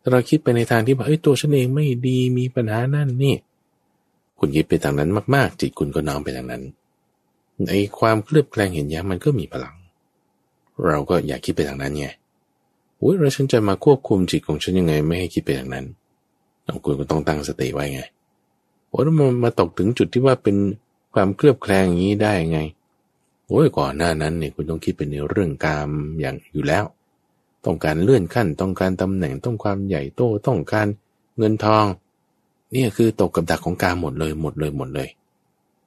[0.00, 3.34] ถ้าเราคิดไปในทางที่ว่าเอ้ยตัวฉันเองไม่ดีมีปัญหานั่นนี่
[4.38, 6.62] คุณคิดไปทางนั้นมากๆ จิตคุณก็น้อมไปทางนั้น
[7.70, 9.74] ไอ้ความเคลือบแคลงเห็นแย้งมันก็มีพลัง
[10.86, 12.06] เราก็อยากคิดไปทางนั้นไง
[13.02, 15.86] โอ้ยแล้วฉันจะมาควบคุมจิตของฉันยังไง ไม่ให้คิดไปทางนั้น
[16.84, 18.00] คุณก็ต้องตั้งสติไว้ไง
[18.88, 20.56] โอ้ยมันมาตกถึงจุดที่ว่าเป็น
[21.14, 22.58] ความเคลือบแคลงอย่างนี้ได้ไง
[23.48, 26.84] โอ้ยก่อนหน้านั้นเนี่ยคุณต้องคิดเป็นในเรื่องกามอย่างอยู่แล้ว
[27.64, 30.86] ต้องการเลื่อนขั้น ต้องการตำแหน่งต้องความใหญ่โตต้องการ
[31.38, 31.86] เงินทอง
[32.74, 35.08] นี่คือตกกับดักของการหมดเลยหมดเลยหมดเลย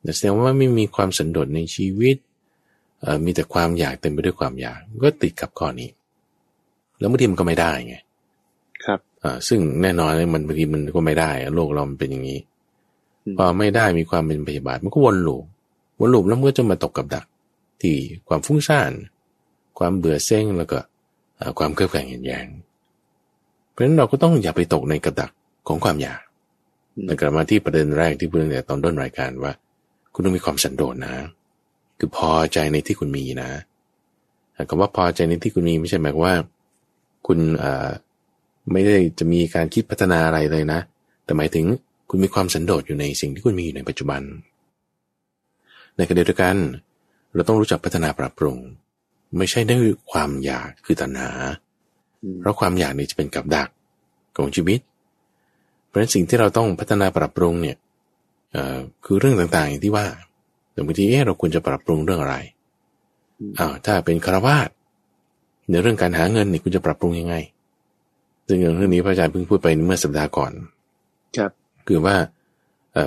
[0.01, 2.15] แต่แสดงว่าไม่มีความสันโดษในชีวิต
[3.23, 5.89] มีแต่ความอยากเต็มไปด้วยความอยาก ก็ติดกับข้อนี้
[6.99, 7.95] แล้วบางทีมันก็ไม่ได้ไง
[8.85, 12.39] ครับอ่าซึ่งแน่นอนมันบางทีมันก็ไม่ได้โลกเรามันเป็นอย่างนี้
[13.37, 15.43] พอไม่ได้มีความเป็นพยาบาทมันก็วนลูป
[15.99, 17.25] วนลูปแล้วมันก็จะมาตกกับดัก
[17.81, 17.95] ที่
[18.27, 18.91] ความฟุ้งซ่าน
[19.79, 20.79] ความเบื่อเซ็งแล้วก็
[21.59, 22.45] ความเครือบแคลงเห็นแย้ง
[23.71, 25.31] เพราะฉะนั้นเราก็ต้องอย่าไปตกในกระดัก
[25.67, 26.21] ของความอยาก
[27.19, 29.51] กลับมาที่ประเด็นแรกที่พูดตั้งแต่ตอนต้นรายการว่า
[30.13, 31.13] คุณต้องมีความสันโดษนะ
[31.99, 33.49] คือพอใจในที่คุณมีนะ
[34.69, 36.35] คำว่าพอใจในที่คุณมีไม่ใช่หมายว่า
[37.25, 37.39] คุณ
[38.71, 40.79] ไม่ได้จะมีการคิดพัฒนาอะไรเลยนะ
[41.25, 41.65] แต่หมายถึง
[42.09, 44.21] คุณมีความสันโดษอยู่ในสิ่งที่คุณมีอยู่ในปัจจุบัน
[45.97, 46.55] ในขณะเดียวกัน
[47.33, 48.57] เราต้องรู้จักพัฒนาปรับปรุง
[49.37, 51.31] ไม่ใช่ด้วยความอยากคือตัณหา
[52.39, 53.69] เพราะความอยากนี่จะเป็นกับดัก
[54.37, 54.79] ของชีวิต
[55.85, 57.77] เพราะฉะนั้นสิ่งที่เราต้องพัฒนาปรับปรุงเนี่ย
[59.05, 60.07] คือเรื่องต่างๆอย่างที่ว่า
[60.71, 62.35] แต่บางทีเอ๊ะเราควรจะปรับปรุงเรื่องอะไร
[63.57, 64.69] อ้าวถ้าเป็นคารวาส
[65.69, 67.35] ในเรื่องการหาเงินนี่คุณจะปรับปรุงยังไง
[68.47, 70.51] ซึ่งเรื่องนี้พระอาจารย์เพิ่งพูดไปเมื่อสัปดาห์ก่อน
[71.37, 71.51] ครับ
[71.87, 72.15] คือว่า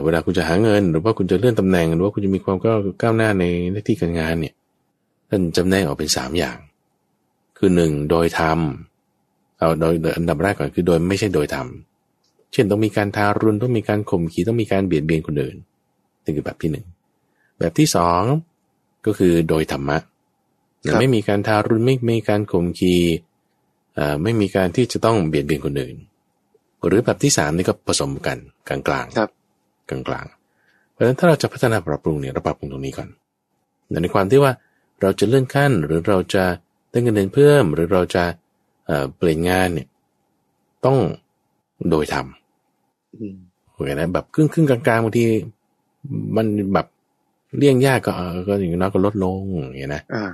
[0.05, 2.57] เวลาคุณจะหาเงิน หรือว่าคุณจะเลื่อนตำแหน่ง หรือว่าคุณจะมีความ
[3.03, 4.55] ก้าวหน้าในหน้าที่การงานเนี่ย
[5.29, 6.59] ท่านจำแนกออกเป็นสามอย่าง
[7.59, 8.59] คือหนึ่งโดยธรรม
[9.59, 11.67] เอาโดยอันดับแรกก่อนคือโดยไม่ใช่โดยธรรม
[12.53, 15.57] เช่นต้องมีการทารุณต้องมีการข่มขีต้องมีการเบียดเบียนคนอื่น
[16.25, 16.87] นี่คือแบบที่หนึ่ง
[17.59, 18.23] แบบที่สอง
[19.07, 19.99] ก็คือโดยธรรมะ
[21.01, 22.97] ไม่มีการทารุณไม่ไม่มีการข่มขี
[24.23, 25.97] ไม่มีการที่จะต้องเบียดเบียนคนอื่น
[26.87, 28.39] หรือแบบที่สามนี่ก็ผสมกัน
[28.69, 29.07] กลางกลาง
[29.89, 30.27] กลางกลาง
[30.93, 33.09] เพราะฉะนั้นถ้าเราจะพัฒนาปรับปรุงเนี่ยเราปรับปรุงตรงนี้ก่อน
[34.03, 34.53] ในความที่ว่า
[35.01, 36.45] เราจะเลื่อนขั้นหรือเราจะ
[36.91, 38.25] ได้เงินเดือนเพิ่ม หรือเราจะ
[39.17, 39.89] เปลี่ยนงานเนี่ย
[40.85, 40.99] ต้อง
[41.91, 45.25] โดยทำโอเคนะแบบครึ่งครึ่งกลางๆบางที
[46.37, 46.87] มันแบบ
[47.57, 48.13] เลี่ยงยากก็
[48.49, 50.25] ก็อย่างน้อยก็ลดลงอย่างนี้นะอ่า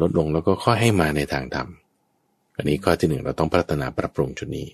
[0.00, 1.68] ลดลงแล้วก็ค่อยให้มาในทางธรรม
[2.56, 4.68] อันนี้ข้อที่หนึ่งเราต้องพัฒนาปรับปรุงจุดนี้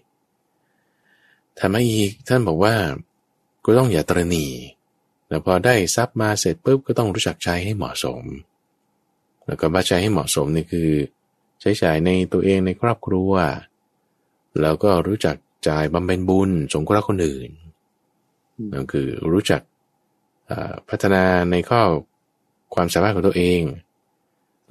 [1.58, 2.74] ทำไมอีกท่านบอกว่า
[3.64, 4.46] ก็ต้องอย่าตรณี
[5.28, 8.22] แต่พอได้ทรัพย์มาเสร็จปุ๊บก็ต้องรู้จักใช้ให้เหมาะสม
[9.46, 10.90] แล้วก็บัใช้ให้เหมาะสมนี่คือ
[11.60, 13.30] ใช้จ่ายในตัวเองในครอบครัว
[14.60, 15.36] แล้วก็รู้จัก
[15.68, 17.50] จ่ายบำเพ็ญบุญสงเคราะห์คนอื่น
[18.72, 19.62] นั่นคือรู้จัก
[20.88, 21.82] พัฒนาในข้อ
[22.74, 23.60] ความสามารถของตัวเอง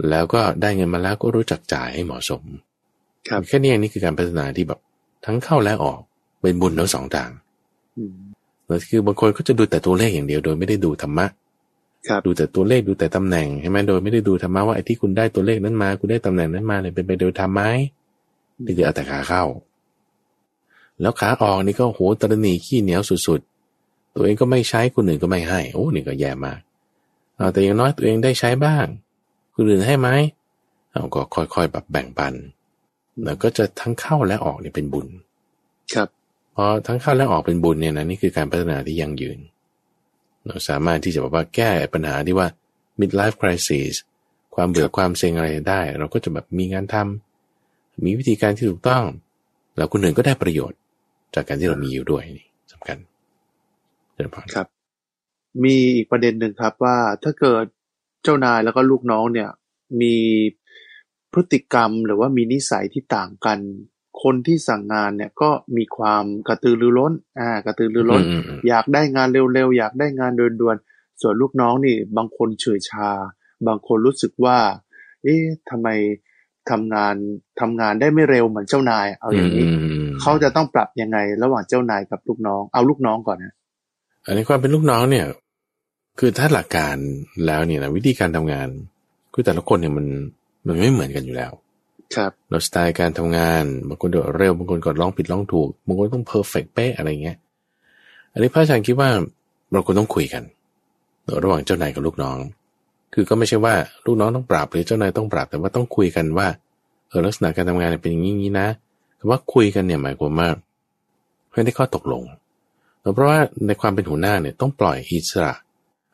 [0.10, 2.44] แล้วก็ได้เงินมาแล้วก็รู้จักจ่ายให้เหมาะสม
[3.30, 4.80] ครับแค่นี้นี่คือการพัฒนาที่แบบ
[5.26, 6.00] ทั้งเข้าและออก
[6.42, 7.30] เป็นบุญทั้งสองทาง
[7.98, 8.14] อืม
[8.68, 11.26] แล้วคือบางคนก็จะดูแต่ตัวเลขอย่างเดียวโดยไม่ได้ดูธรรมะ
[12.08, 17.62] ครับดูแต่ตัวเลขดูแต่ตำแหน่งใช่ไหมโดยไม่ได้ดูธรรมะว่าไอ้ที่คุณได้ตัวเลขนั้นมา คุณได้ตำแหน่งนั้นมาเนี่ยเป็นไปโดยธรรมไหม
[18.66, 19.44] นี่คือเอาแต่ขาเข้า
[21.02, 26.60] แล้วขาออกนี่ก็โหตระหนี่ขี้เหนียวสุดๆ ตัวเองก็ไม่ใช้คนอื่นก็ไม่ให้ โอ้นี่ก็แย่มาก
[27.38, 28.86] เอาแต่อย่างน้อยตัวเองได้ใช้บ้าง
[29.56, 30.10] คนอื่นให้ไหม
[30.92, 32.34] เอาก็ค่อยๆแบบแบ่งปัน
[33.26, 35.08] แล้วก็จะทั้งเข้าและออกเนี่ยเป็นบุญ
[35.94, 36.08] ครับ
[36.56, 39.40] พอทั้งเข้าและออกเป็นบุญเนี่ยนะนี่คือการพัฒนาที่ยั่งยืน
[40.46, 42.48] เราสามารถที่จะแบบว่าแก้ปัญหาที่ว่า
[43.00, 43.94] midlife crisis
[44.56, 49.04] ความเบื่อความเซ็งอะไรได้ เราก็จะแบบมีงานทำมีวิธีการที่ถูกต้อง
[49.78, 50.80] แล้วคนอื่นก็ได้ประโยชน์
[51.36, 52.98] จากการที่เรามีอยู่ด้วยนี่สำคัญ
[54.14, 54.68] เจริญพรครับ
[55.64, 57.66] มีอีกประเด็นหนึ่งครับว่าถ้าเกิด
[58.24, 59.50] เจ้านายแล้วก็ลูกน้องเนี่ย
[60.02, 60.16] มี
[61.34, 63.60] พฤติกรรมหรือว่ามีนิสัยที่ต่างกัน
[64.24, 73.10] คนที่สั่งงานเนี่ยก็มีความกระตือรือร้น อ่า กระตือรือร้นอืมอืมอยากได้งานเร็วๆ อยากได้งานด่วนๆ ส่วนลูกน้องนี่ บางคนเฉื่อยชา
[73.68, 74.58] บางคนรู้สึกว่า
[75.24, 75.88] เอ๊ะทำไม
[76.70, 77.16] ทำงาน
[77.60, 79.66] ทำงานได้ไม่เร็วเหมือนเจ้านาย เอาอย่างนี้
[80.06, 83.54] มเขาจะต้องปรับยังไง ระหว่างเจ้านายกับลูกน้อง เอาลูกน้องก่อนนะ
[84.26, 85.26] อันนี้ความเป็นลูกน้องเนี่ย
[86.20, 86.96] คือถ้าหลักการ
[87.46, 88.68] แล้วเนี่ยนะวิธีการทำงาน
[89.34, 90.06] คือแต่ละคนเนี่ยมัน
[90.68, 91.52] มันไม่เหมือนกันอยู่แล้ว
[92.16, 97.38] ครับเราสไตล์การทำงานบางคนเดือเร็วบางคนก็ร้องผิดร้องถูกบางคนต้องเพอร์เฟกเป๊ะอะไรเงี้ย
[98.34, 99.10] อันนี้พระอาจารย์คิดว่า
[99.72, 100.44] เราควรต้องคุยกัน
[101.44, 102.38] ระหว่างเจ้านายกับลูกน้อง
[103.14, 106.48] คือก็ไม่ใช่ว่าลูกน้องต้องปรับหรือเจ้านายต้องปรับแต่ว่าต้องคุยกันว่า
[107.10, 108.68] เออลักษณะการทำงานเนี่ยเป็นอย่างนี้นะ
[109.20, 110.50] คำว่าคุยกันเนี่ยหมายความว่า
[111.50, 112.24] เพื่อได้ข้อตกลง
[113.14, 115.54] เพราะว่าในความเป็นหัวหน้าเนี่ยต้องปล่อยอิสระ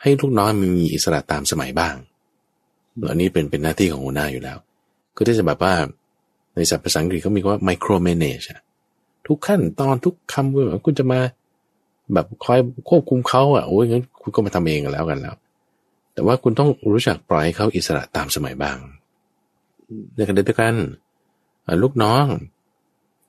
[0.02, 1.96] ให้ลูกน้องมันมีอิสระตามสมัยบ้าง
[3.10, 4.58] อันนี้เป็นเป็นหน้าที่ของหัวหน้าอยู่แล้ว
[5.16, 5.74] คือที่จะแบบว่า
[6.56, 8.46] ในศัพท์ภาษาอังกฤษเขามีว่า micro manage
[9.28, 11.20] ทุกขั้นตอนทุกคำว่าคุณจะมา
[12.14, 15.36] แบบคอยควบคุมเขาอะโอ้ยงั้นคุณก็มาทำเองกันแล้วกันแล้ว
[16.14, 18.78] แต่ว่าคุณต้องรู้จักปล่อยให้เขาอิสระตามสมัยบ้าง
[20.16, 20.76] ในขณะเดียวกัน
[21.84, 22.26] ลูกน้อง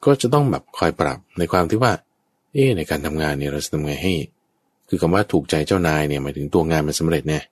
[0.05, 1.93] ก็จะต้องแบบคอยปรับในความที่ว่า
[2.53, 4.13] เอ๊ในการทำงานเนี่ยเราจะทำไงให้
[4.91, 7.43] คือคำว่าถูกใจเจ้านายเนี่ยหมายถึงตัวงานมันสำเร็จเนี่ย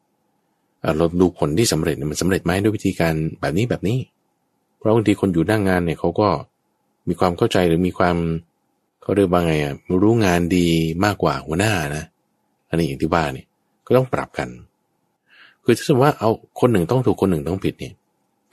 [0.96, 3.98] เราดูผลที่สำเร็จเนี่ยมันสำเร็จไหมด้วยวิธีการแบบนี้แบบนี้
[4.76, 6.28] เพราะบางทีคนอยู่หน้างงานเนี่ยเขาก็
[7.08, 8.16] มีความเข้าใจหรือมีความ
[9.02, 10.66] เขาเรียกว่าไงอะรู้งานดี
[11.04, 12.04] มากกว่าหัวหน้านะ
[12.68, 13.46] อันนี้อย่างที่ว่าเนี่ย
[13.86, 14.48] ก็ต้องปรับกัน
[15.64, 16.30] คือถ้าสมมติว่าเอา
[16.60, 17.94] คนหนึ่งต้องถูกคนหนึ่งต้องผิดเนี่ย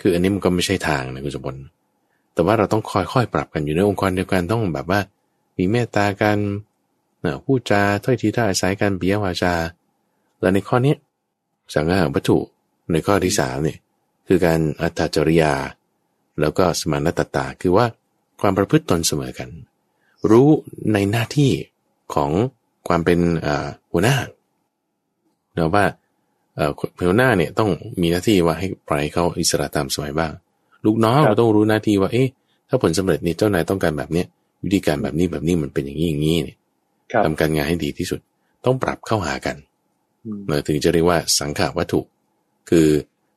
[0.01, 1.59] คืออันนี้มันก็ไม่ใช่ทางนะคุณสมบัติ
[2.33, 2.83] แต่ว่าเราต้อง
[3.13, 4.99] ค่อยๆปรับกันอยู่ในองค์กรเดียวกันต้องแบบว่า
[5.57, 6.37] มีเมตตากัน
[7.25, 9.53] นะพูดจาถ้อยทีถ้อยอาศัยกันปิยวาจา
[10.41, 10.97] และในข้อเนี้ย
[11.73, 12.37] สังฆาวัตถุ
[12.91, 13.77] ในข้อที่สามเนี่ย
[14.27, 15.53] คือการอัตตจริยา
[16.39, 17.85] แล้วก็สมานตตาคือว่า
[18.41, 19.49] ความประพฤติตนเสมอกัน
[20.29, 20.47] รู้
[20.93, 21.51] ในหน้าที่
[22.13, 22.31] ของ
[22.87, 24.17] ความเป็นอ่าหัวหน้า
[25.53, 25.85] เนาะว่า
[26.55, 26.71] เอ่อ
[27.03, 27.69] หัวหน้าเนี่ยต้อง
[28.01, 30.31] มีหน้าที่ว่าให้ปล่อยให้เขาอิสระตามสมัยบ้าง
[30.85, 32.27] ลูกน้องครับเราต้องรู้หน้าที่ว่าเอ๊ะ
[32.69, 34.27] ถ้าผลสำเร็จเนี่ยเจ้านายต้องการแบบเนี้ย
[34.63, 36.64] วิธีการแบบนี้แบบนี้มันเป็นอย่างนี้อย่างนี้เนี่ยครับ
[37.25, 38.19] ทำการงานให้ดีที่สุด
[38.65, 39.55] ต้องปรับเข้าหากัน
[40.25, 42.01] อืมเราถึงจะเรียกว่าสังขาวัตถุ
[42.69, 42.87] คือ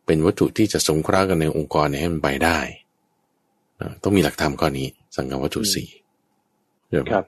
[0.07, 2.59] เป็นวัตถุที่จะสงเคราะห์กันในองค์กรเนี่ยให้มันไปได้
[3.81, 5.89] นะต้องมีหลักธรรมข้อนี้ สังขาวัตถุสี่
[6.89, 7.25] เรื่องครับ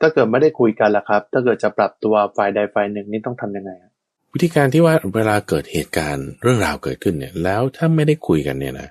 [0.00, 3.90] ถ้าเกิดไม่ได้คุยกันล่ะครับ ถ้าเกิดจะปรับตัวฝ่ายใดฝ่ายหนึ่งนี่ต้องทำยังไงอะ
[4.32, 8.88] วิธีการที่ว่าเวลาเกิดเหตุการณ์เรื่องราวเกิดขึ้นเนี่ย แล้วถ้าไม่ได้คุยกันเนี่ยนะ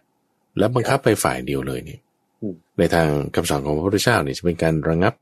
[0.57, 1.99] แล้วบังคับไปฝ่ายเดียวเลยเนี่ย
[2.41, 5.13] อืมในทางคำสอนของพระพุทธเจ้าเนี่ยจะเป็นการระงับ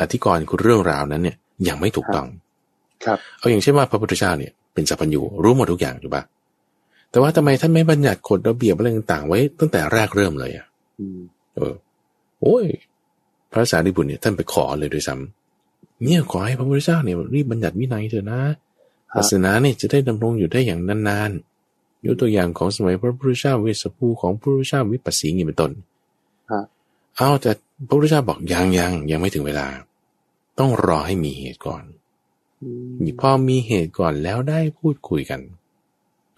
[0.00, 2.26] อธิกรณ์คือเรื่องราวนั้นเนี่ยอย่างไม่ถูกต้อง
[3.04, 6.22] ครับเอาอย่างเช่นว่าพระพุทธเจ้าเนี่ยเป็นสัพพัญญูรู้หมดทุกอย่างถูกปะ
[7.10, 10.66] แต่ว่าทำไมท่านไม่บัญญัติกฎระเบียบอะไรต่างๆไว้ ตั้งแต่แรกเริ่มเลยอะ
[11.00, 11.18] อืม
[11.56, 11.74] เออ
[12.40, 12.64] โอ้ย
[13.52, 18.40] พระสารีบุตรเนี่ยท่านไปขอเลยด้วยซ้ำเนี่ยขอให้พระพุทธเจ้าเนี่ยรีบบัญญัติวินัยเถอะนะ
[19.16, 25.82] ศาสนาเนี่ยจะได้ดำรงอยู่ได้อย่างนานๆยกตัวอย่างของสมัยพระพุทธเจ้าเวสสภูของพระพุทธเจ้าวิปัสสีนี่เป็นต้นฮะ
[27.18, 27.52] เอาแต่
[27.88, 29.66] พระพุทธเจ้าบอกยังยังยังไม่ถึงเวลา
[30.58, 31.82] ต้องรอให้มีเหตุก่อน
[32.62, 35.40] อืมมีพอมีเหตุก่อนแล้วได้พูดคุยกัน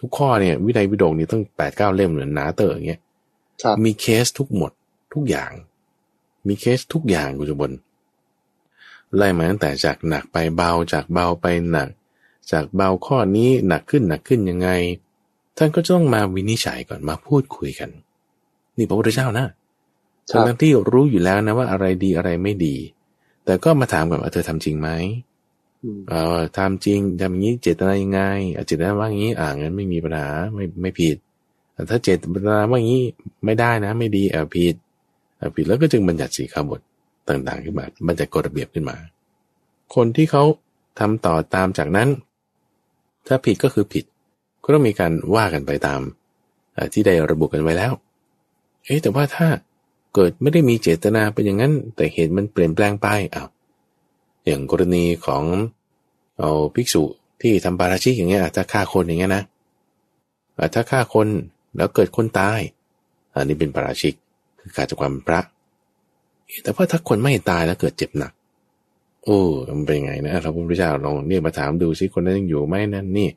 [0.00, 3.00] ทุกข้อเนี่ย วินัยวิโดกนี่ต้องแปดเก้าเล่มเหมือนนาเตอร์อย่างเงี้ย
[3.62, 4.72] ครับมีเคสทุกหมด
[5.14, 5.52] ทุกอย่าง
[6.48, 7.72] มีเคสทุกอย่างคุณจุบน
[9.16, 11.88] ไล่มาตั้งแต่จากหนักไปเบาจากเบาไปหนัก
[12.52, 14.68] จากเบาข้อนี้หนักขึ้นหนักขึ้นยังไง
[15.56, 17.90] ท่านก็จะต้องมาวินิจฉัยก่อนมาพูดคุยกัน
[18.76, 19.50] นี่พระพุทธเจ้านะครับ
[20.28, 22.76] ทั้งๆที่รู้อยู่แล้วนะว่าอะไรดีอะไรไม่ดี
[23.44, 24.88] แต่ก็มาถามก่อนว่าเธอทำจริงไหม
[25.84, 28.20] อืมเอ่อทำจริงทำอย่างนี้เจตนายังไง
[28.56, 31.16] อะเจตนาว่าอย่างนี้อ่างั้นไม่มีปัญหาไม่ไม่ผิด
[31.74, 33.04] แต่ถ้าเจตนาว่าอย่างนี้
[33.44, 34.74] ไม่ได้นะ ไม่ดีเออผิด
[35.36, 36.80] เออผิดแล้วก็จึงบัญญัติสีขาบท
[37.28, 38.96] ต่างๆขึ้นมาบัญญัติกฎระเบียบขึ้นมา
[39.94, 40.42] คนที่เขา
[41.00, 42.08] ทำต่อตามจากนั้น
[43.26, 44.04] ถ้าผิดก็คือผิด
[44.64, 46.00] ก็ต้องมีการว่ากันไปตาม
[46.92, 47.92] ที่ได้ระบุกันไว้แล้ว
[48.84, 49.46] เอ๊แต่ว่าถ้า
[50.14, 53.48] เกิดไม่ได้มีเจตนาเป็นอย่างนั้น แต่เหตุมันเปลี่ยนแปลงไปอ้าว
[54.46, 55.44] อย่างกรณีของ
[56.38, 57.02] เอาภิกษุ
[57.40, 59.42] ที่ทำปาราชิกอย่างเงี้ยถ้าฆ่าคนอย่างเงี้ยนะ
[60.74, 61.28] ถ้าฆ่าคน
[61.76, 62.60] แล้วเกิดคนตาย
[63.34, 64.14] อันนี้เป็นปาราชิก
[64.60, 65.40] คือขาดจากความเป็นพระ
[66.62, 68.32] แต่ว่าถ้าคนไม่ตายแล้วเกิดเจ็บหนัก
[69.24, 69.38] โอ้
[69.78, 73.28] มันเป็นไงนะพระพุทธเจ้าลองเรียกมาถามดูซิคนนั้นยังอยู่ไหมนั่นนี่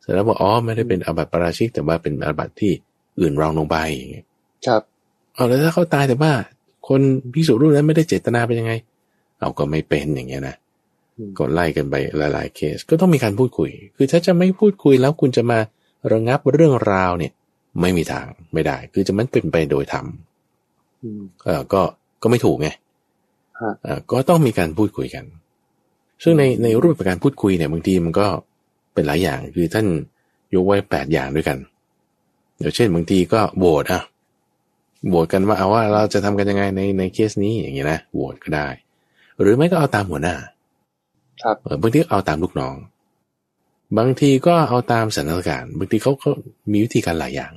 [0.00, 2.72] เสร็จแล้วบอกอ๋อไม่ได้เป็นอาบัติปาราชิกแต่ว่าเป็นอาบัติที่
[3.20, 4.26] อื่นรองลงไปอย่างเงี้ย
[4.66, 4.82] ครับ
[5.34, 6.32] เอาแล้วถ้าเขาตายแต่ว่า
[6.88, 7.00] คน
[7.34, 8.72] พิสูจน์รูปนั้นไม่ได้เจตนาเป็นยังไง
[9.38, 10.56] เอาก็ไม่เป็นอย่างเงี้ยนะ
[11.38, 15.58] ก็ไล่กันไปหลาย ๆ เคส ก็ต้องมีการพูดคุย คือถ้าจะไม่พูดคุยแล้วคุณจะมา
[16.12, 17.32] ระงับเรื่องราวเนี่ย
[17.80, 20.06] ไม่มีทางไม่ได้ คือจะมันเป็นไปโดยธรรม
[21.44, 21.82] เออก็
[22.22, 22.68] ก็ไม่ถูกไง
[23.86, 25.24] อ่าก็ต้องมีการพูดคุยกัน
[26.22, 28.26] ซึ่งในในรูปการพูดคุยเนี่ยบางทีมันก็
[28.94, 29.86] เป็นหลายอย่าง คือท่าน
[30.54, 31.58] ยกไว้แปดอย่างด้วยกัน
[32.58, 34.02] เดี๋ยวเช่นบางทีก็โหวตอะ
[35.08, 38.68] โหวตกันว่าเอาว่าเราจะทำกันยังไงในในเคสนี้อย่างเงี้ยนะโหวตก็ได้
[39.40, 40.36] หรือไม่ก็เอาตามหัวหน้า
[41.42, 42.74] ครับบางทีเอาตามลูกน้อง
[43.98, 46.32] บางทีก็เอาตามสถานการณ์บางทีเขาเขา
[46.72, 47.52] มีวิธีการหลายอย่าง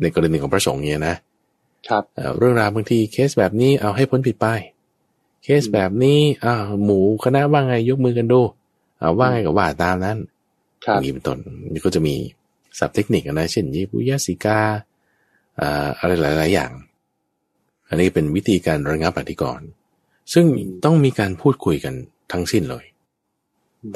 [0.00, 1.16] ในกรณีของพระสงฆ์เนี่ยนะ
[1.88, 2.02] ครับ
[2.38, 4.46] เรื่องราวบางทีเคสแบบนี้เอาให้พ้นผิดไป
[5.42, 6.54] เคสแบบนี้อ่า
[6.84, 8.40] หมูคณะว่าไงยกมือกันดู
[8.98, 10.18] เอาว่าไงกับว่าตามนั้น
[10.82, 11.38] อย่างนี้เป็นต้น
[11.72, 12.14] นี่ก็จะมี
[12.78, 14.58] ศัพท์เทคนิคนะเช่นยิปุยสิกา
[15.60, 16.72] อ่าอะไรหลาย ๆ อย่าง
[17.88, 19.68] อันนี้เป็นวิธีการระงับอธิกรณ์
[20.32, 20.46] ซึ่ง
[20.84, 21.94] ต้องมีการพูดคุยกัน
[22.32, 22.84] ทั้งสิ้นเลย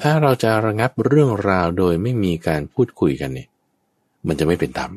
[0.00, 3.48] ถ้าเราจะระงับเรื่องราวโดยไม่มีการพูดคุยกันเนี่ย
[4.28, 4.92] มันจะไม่เป็นธรรม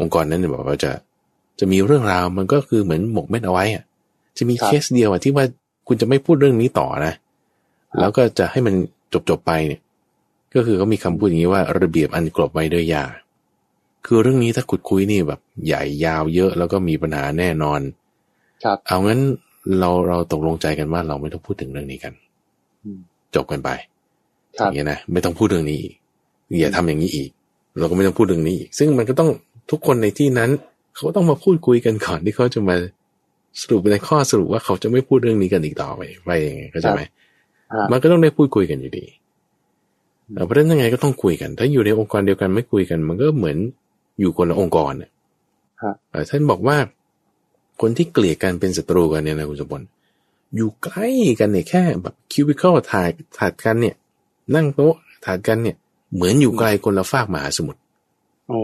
[0.00, 0.92] องค์กรนั้นเนี่ยบอกว่าจะ
[1.58, 3.84] จะมีเรื่องราวมันก็คือเหมือนหมกเม็ดเอาไว้อะ
[4.38, 5.44] จะมีเคสเดียวอะที่ว่า
[5.88, 7.14] คุณจะไม่พูดเรื่องนี้ต่อนะ
[7.98, 8.74] แล้วก็จะให้มัน
[9.12, 9.80] จบจบไปเนี่ย
[10.54, 13.04] ก็คือเขามีคำพูดอย่างนี้ว่าระเบียบอันกลบไว้ด้วยยา
[14.06, 17.80] คือเรื่องนี้ถ้าขุดคุยนี่แบบใหญ่ยาวเยอะแล้วก็มีปัญหาแน่นอน
[18.64, 19.20] ครับ เอางั้น
[19.78, 22.12] เราเราตกลงใจกันว่าเราไม่ต้องพูดถึงเรื่องนี้กัน
[23.34, 23.70] จบกันไป
[24.54, 25.80] อย่างเงี้ยนะไม่ต้องพูดเรื่องนี้
[26.60, 27.30] อย่าทำอย่างนี้อีก
[27.78, 29.30] เราก็ไม่ต้องพูดเรื่องนี้อีก ซึ่งมันก็ต้อง
[29.70, 30.50] ทุกคนในที่นั้น
[30.94, 32.76] เขาต้องมาพูดคุยกันก่อนที่เขาจะมา
[33.60, 37.02] สรุปในข้อสรุปว่าเขาจะไม่พูดเรื่องนี้กันอีกต่อไปไปยังไงเข้าใจไหม
[37.92, 39.04] มันก็ต้องได้พูดคุยกันอยู่ดี
[40.46, 43.58] เพราะฉะนั้นยังไงก็ต้องคุยกัน ถ้าอยู่ในองค์กรเดียวกันไม่คุยกัน มันก็เหมือน
[44.20, 45.10] อยู่คนละองค์กรเนี่ย
[46.30, 46.76] ท่านบอกว่า
[47.80, 49.86] คนที่เกลียดกันเป็นศัตรูกันเนี่ยนะคุณสมบัติ
[50.56, 51.08] อยู่ใกล้
[51.40, 53.08] กันเนี่ยแค่แบบคิวบิคอลถ่าย
[53.38, 53.94] ถัดกันเนี่ย
[54.54, 54.94] นั่งโต๊ะ
[55.24, 55.76] ถาดกันเนี่ย
[56.14, 57.80] เหมือนอยู่ไกลคนละฝากมหาสมุทร
[58.48, 58.58] โอ้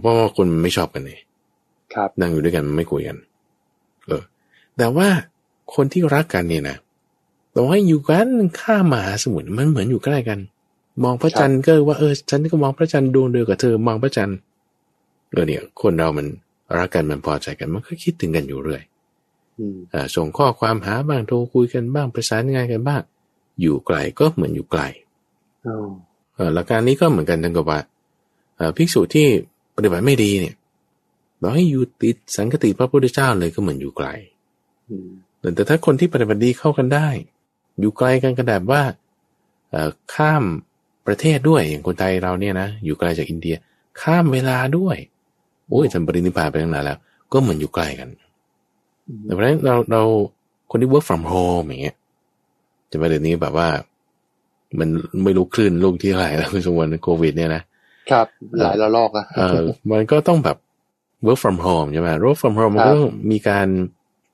[0.00, 1.18] เพราะว่าคนไม่ชอบกันเลย
[1.94, 3.16] ครับนั่งอยู่ด้วยกันไม่คุยกัน
[4.06, 4.22] เออ
[4.76, 5.08] แต่ว่า
[5.74, 6.76] คนที่รักกันเนี่ยนะ
[7.54, 8.28] ต่อให้อยู่กัน
[8.60, 10.38] ข้ามหาสมุทรมันเหมือนอยู่ใกล้กัน
[11.04, 14.38] มองพระจันทร์ก็ว่าเออฉันก็มองพระจันทร์ดวงเดียวกับเธอ มองพระจันทร์
[15.34, 16.26] เออเนี่ยคนเรามัน
[16.78, 18.82] รักกันมันพอใจกันมันก็คิดถึงกันอยู่เรื่อย
[19.92, 23.02] อ่าส่งข้อความหาบ้างโทรคุยกันบ้างประสานงานกันบ้าง
[23.60, 24.82] อยู่ไกลก็เหมือนอยู่ไกล
[26.54, 27.80] หลักการนี้ก็เหมือนกันทั้งกับว่า
[28.76, 29.26] ภิกษุที่
[29.76, 30.54] ปฏิบัติไม่ดีเนี่ย
[31.38, 34.08] เราให้อยู่ติดสังคติพระพุทธเจ้าเลยก็เหมือนอยู่ไกล
[35.54, 37.08] แต่ถ้าคนที่ปฏิบัติดีเข้ากันได้
[37.80, 38.82] อยู่ไกลกันกระดับว่า
[40.14, 40.44] ข้าม
[41.06, 43.56] ประเทศด้วยอย่างคนไทยเราเนี่ยนะอยู่ไกลจากอินเดีย
[44.00, 44.96] ข้ามเวลาด้วย
[45.68, 46.98] โอ้ยทำปรินิพพานไปตั้งนานแล้ว
[47.32, 48.08] ก็เหมือนอยู่ใกล้กัน
[49.22, 50.02] แต่เพราะฉะนั้นเราเรา
[50.70, 51.96] คนที่ work from home อย่างเงี้ย
[52.90, 53.68] จะมาเดี๋ยวนี้แบบว่า
[54.78, 54.88] มัน
[55.24, 57.62] ไม่รู้คลื่นลูกที่เท่าไหร่แล้วคุณสมบัติโควิด เนี่ยนะ
[58.10, 58.26] ครับ
[58.60, 60.56] หลายระลอกอะเออมันก็ต้องแบบ
[61.26, 63.66] work from home ใช่ไหม work from home มันก็ต้องมีการ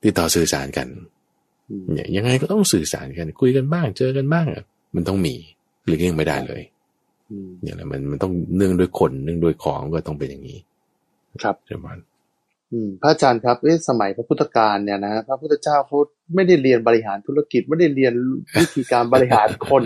[0.03, 0.87] ติดต่อสื่อสารกัน
[1.93, 4.45] เนี่ยยังไงก็ต้องสื่อสารกัน คุยกันบ้างเจอกันบ้าง
[4.95, 5.35] มันต้องมี
[5.85, 6.61] หรือเลี่ยงไม่ได้เลย
[7.61, 10.57] เนี่ยแหละมันมันต้องเนื่องด้วยคนเนื่องด้วยของก็ต้องเป็นอย่างนี้
[11.43, 11.87] ครับใช่ไหม
[13.01, 13.57] พระอาจารย์ครับ
[13.89, 15.97] สมัยพระพุทธการเนี่ยนะพระพุทธเจ้าเขา
[16.35, 18.13] ไม่ได้เรียนบริหารธุรกิจ ไม่ได้เรียน
[18.59, 19.83] วิธีการบริหารคน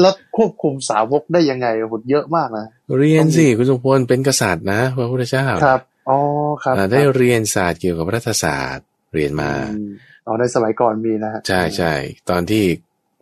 [0.00, 2.66] แล้วควบคุมสาวกได้ยังไงหดเยอะมากนะ
[2.98, 6.18] เรียนสิคุณสมพลเป็นกษัตริย์นะพระพุทธเจ้าครับอ๋อ
[6.64, 9.52] ครับได้เรียนศาสตร์เกี่ยวกับรัฐศาสตร์เรียนมา
[10.26, 11.92] อ๋อในสมัยก่อนมีนะใช่ใช่
[12.30, 12.64] ตอนที่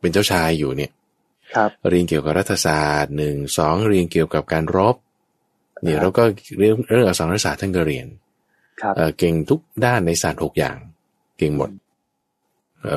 [0.00, 0.90] เป็นเจ้าชายอยู่เนี่ย
[1.56, 4.96] ครับ เรียนเกี่ยวกับรัฐศาสตร์หนึ่งสองเรียนเกี่ยวกับการรบ
[5.84, 6.22] เนี่ยแล้วก็
[6.58, 8.06] เรื่องเรื่องอักษรศาสตร์ท่านก็เรียน
[9.18, 10.76] เก่งทุกด้านในศาสตร์หกอย่าง
[11.38, 11.70] เก่งหมด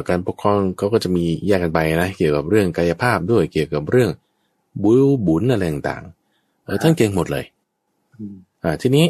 [0.09, 4.11] การปกครองเขาก็จะมีแยกกันไปนะ เกี่ยวกับเรื่องกายภาพด้วยเกี่ยวกับเรื่อง
[4.83, 7.45] บุญบุญอะไรต่างๆท่านเก่งหมดเลย
[8.63, 9.05] อ่าทีนี้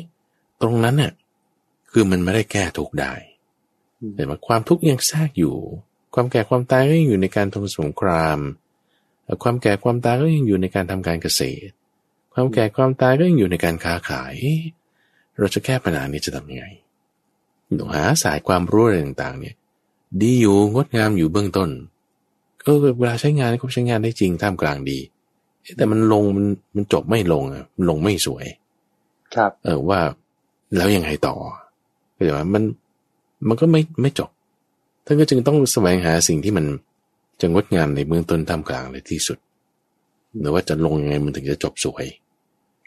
[0.61, 1.13] ตรงนั้นเนี่ย
[1.91, 3.13] คือมันไม่ได้แก้ทุกได้
[4.15, 5.55] แต่ว่าความทุกข์ยังแทรกอยู่
[6.13, 8.39] ความแก่ความตายก็ยังอยู่ในการทำสงคราม
[9.43, 11.71] ความแก่ความตายก็ยังอยู่ในการทำการเกษตร
[12.39, 14.35] ความแก่ความตายก็ยังอยู่ในการค้าขาย
[15.38, 16.65] เราจะแก้ปัญหานี้จะทำยังไง
[17.95, 19.55] หาสายความรู้อะไรต่างๆ เนี่ย
[20.21, 21.69] ดีอยู่งดงามอยู่เบื้องต้น
[22.63, 24.99] เออเวลาใช้งานก็ใช้งานได้จริงท่ามกลางดี
[25.77, 28.45] แต่มันลงมันมันจบไม่ลงอะมันลงไม่สวย
[29.35, 29.99] ครับ เออว่า
[30.75, 31.35] แล้วยังไงต่อ
[32.15, 32.63] ก็แต่ว่ามัน
[33.47, 34.29] มันก็ไม่ไม่จบ
[35.05, 36.65] ท่านก็จึงต้องแสวงหาสิ่งที่มัน
[37.41, 39.38] จะงดงามในเบื้องต้นท่ามกลางเลยที่สุด
[40.39, 42.05] หรือว่าจะลงยังไงมันถึงจะจบสวย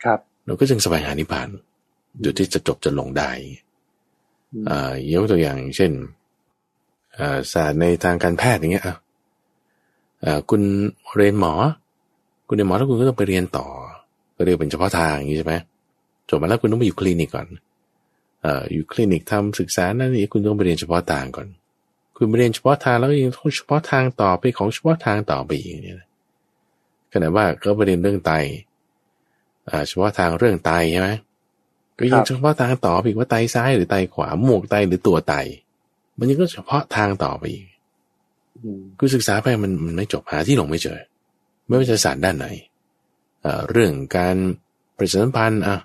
[0.04, 1.48] ครับเราก็จึงแสวงหานิพพาน
[2.24, 3.30] จุดที่จะจบจะลงได้
[4.70, 5.92] อ่ายกตัวอย่างเช่น
[7.18, 8.84] อ่าศาสตร์ในทางการแพทย์อย่างเงี้ย
[10.24, 10.62] อ่าคุณ
[11.16, 11.52] เรียนหมอ
[12.46, 13.66] คุณเรียนหมอแล้วคุณก็ต้องไปเรียนต่อ
[14.36, 15.54] ก็เรียกเป็นเฉพาะทางอย่างนี้ใช่ไหม
[16.28, 17.46] จบมาแล้วคุณต้องไปอยู่คลินิกก่อน
[18.42, 21.46] เอ่ออยู่คลินิกทำศึกษานั่นนี่คุณต้องไปเรียนเฉพาะทางก่อน
[22.16, 25.96] คุณไปเรียนเฉพาะทางแล้วก็ยังต้องเฉพาะทางต่อไปของเฉพาะทางต่อไปอีกเนี่ย
[27.12, 28.46] ขณะว่าก็ไปเรียนเรื่องไตอ่า
[29.88, 31.10] เฉพาะทางเรื่องไตใช่ไหม
[31.98, 35.34] ก็ยังเฉพาะทางต่อไปอีกว่าไตซ้ายหรือไตขวาหมวกไตหรือตัวไต
[36.18, 37.66] มันยังก็เฉพาะทางต่อไปอีก
[38.98, 41.00] คือศึกษาไปมันมันไม่จบหาที่ลงไม่เจอ
[41.66, 42.46] ไม่ว่าจะศาสตร์ด้านไหน
[43.42, 44.36] เอ่อเรื่องการ
[44.96, 45.76] ประชาสัมพันธ์อะ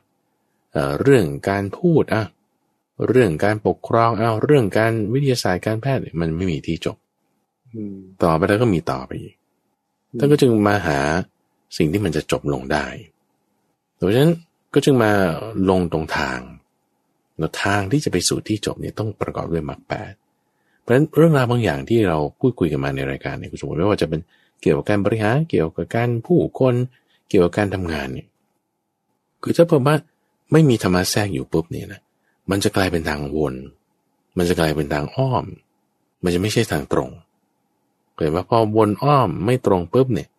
[0.74, 2.24] เอ่อเรื่องการพูดอะ
[3.08, 6.98] เรื่องการปกครองเอาเรื่องการวิทยาศาสตร์การแพทย์มันไม่มีที่จบ
[8.24, 9.36] ต่อไปแล้วก็มีต่อไปอีก
[10.18, 11.00] ท่านก็จึงมาหา
[11.78, 12.86] สิ่งที่มันจะจบลงได้
[14.00, 14.32] ดังนั้น
[14.74, 15.12] ก็จึงมา
[15.70, 16.40] ลงตรงทาง
[17.38, 20.14] แล้วทางที่จะไปสู่ที่จบเนี่ยต้องประกอบด้วยมรรคแปด
[20.82, 24.20] เพราะฉะนั้นเรื่องราวบางอย่างที่เราพูดคุยกันมาในรายการเนี่ยคุณสมมติไม่ว่าจะเป็น
[24.62, 26.76] เกี่ยวกับการบริหารเกี่ยวกับการผู้คน
[27.30, 28.28] เกี่ยวกับการทำงานเนี่ย
[29.44, 29.96] คือถ้าผมว่า
[30.52, 32.02] ไม่มีธรรมะแทรกอยู่ปุ๊บเนี่ยนะ
[32.50, 33.54] มันจะกลายเป็นทางวน
[34.38, 35.46] มันจะกลายเป็นทางอ้อม
[36.24, 37.10] มันจะไม่ใช่ทางตรง
[38.18, 40.30] เกิดว่าพอวนอ้อมไม่ตรงปุ๊บเนี่ย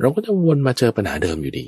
[0.00, 1.66] เราก็จะวนมาเจอปัญหาเดิมอยู่ดี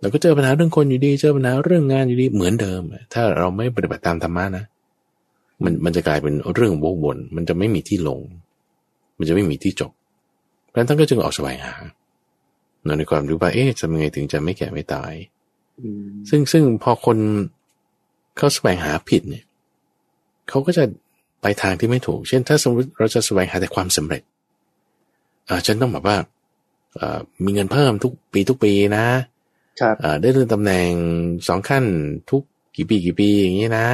[0.00, 2.82] เราก็เจอปัญหาเรื่องคนอยู่ดี เจอปัญหาเรื่องงานอยู่ดีเหมือนเดิม
[3.14, 4.64] ถ้าเราไม่ปฏิบัติตามธรรมะนะ
[5.64, 8.20] มันมันจะกลายเป็นเรื่องวกวน มันจะไม่มีที่ลง
[9.18, 9.92] มันจะไม่มีที่จบ
[10.68, 11.74] เพราะนั้นท่านก็จึงออกสวายหา
[12.98, 15.12] ในความรู้ว่าเอ๊ะจะยังไงถึงจะไม่แก่ไม่ตาย
[16.28, 17.18] ซึ่งซึ่งพอคน
[18.36, 19.44] เขาแสวงหาผิดเนี่ย
[20.48, 20.84] เขาก็จะ
[21.42, 24.22] ไปทางที่ไม่ถูก เช่น ถ้าสมมติเราจะแสวงหาแต่ความสำเร็จ
[25.48, 26.16] อ่าฉันต้องแบบว่า
[27.00, 29.35] อ่ามีเงินเพิ่มทุกปีทุกปีนะครับอ่า
[30.20, 30.90] ได้เลื่อนตำแหน่ง
[31.48, 31.84] สองขั้น
[32.30, 32.42] ทุก
[32.76, 33.86] กี่ปีกี่ปีอย่างนี้นะ